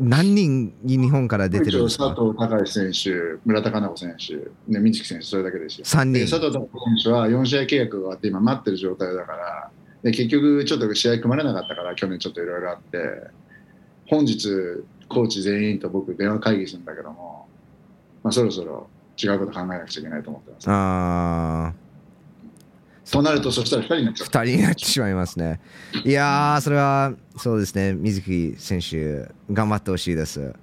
[0.01, 4.35] 何人日本から出てるんです佐か藤孝選手、村田佳菜子選手、
[4.73, 5.85] ね、水木選手、それだけですよ。
[5.85, 9.71] 3で人佐藤孝子選手は4試合契約が終わって、今、待ってる状態だから、
[10.03, 12.99] で結局、ちょっと試合組まれなかったから、去年ちょっといろいろあって、
[14.07, 14.49] 本日、
[15.09, 17.49] コーチ全員と僕、電話会議するんだけども、
[18.23, 18.89] まあ、そろそろ
[19.23, 20.67] 違うこと考えなくちゃいけないと思ってます。
[20.69, 21.75] あ
[23.11, 24.29] となると、そしたら2人になっちゃう。
[24.29, 25.61] 2人になってしまいますね。
[26.05, 27.95] いやーそれはそうですね。
[27.95, 30.55] 水木選手頑張ってほしいです。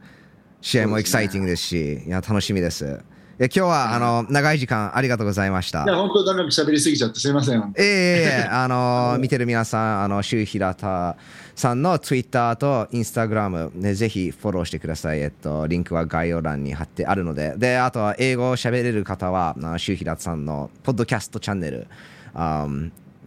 [0.66, 2.99] 試合もエキサイティングですしいや楽しみです
[3.38, 7.74] え今日はあの長い時間ありがとうございましたいや、本当、長く喋りすぎちゃって、すいません。
[7.78, 11.18] ええええ あの見てる皆さん、あの周平田
[11.53, 15.20] さんの Twitter と Instagram、ね、ぜひフォローしてください。
[15.20, 21.88] えっと、リンクは概要欄に貼ってあるので、で、あとは英語を喋れる方は、あ周平田さんのポッドキャストチャンネル、
[22.34, 22.68] あ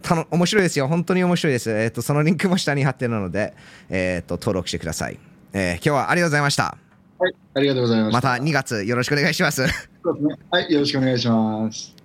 [0.01, 0.87] たの面白いですよ。
[0.87, 1.69] 本当に面白いです。
[1.69, 3.53] えっと、そのリンクも下に貼ってるので、
[3.89, 5.19] えっと、登録してください。
[5.53, 6.88] えー今日はありがとうございました。
[7.19, 8.29] はい、ありがとうございました。
[8.29, 9.67] また2月よろしくお願いします。
[10.03, 11.98] そうですねはい、よろしくお願いします。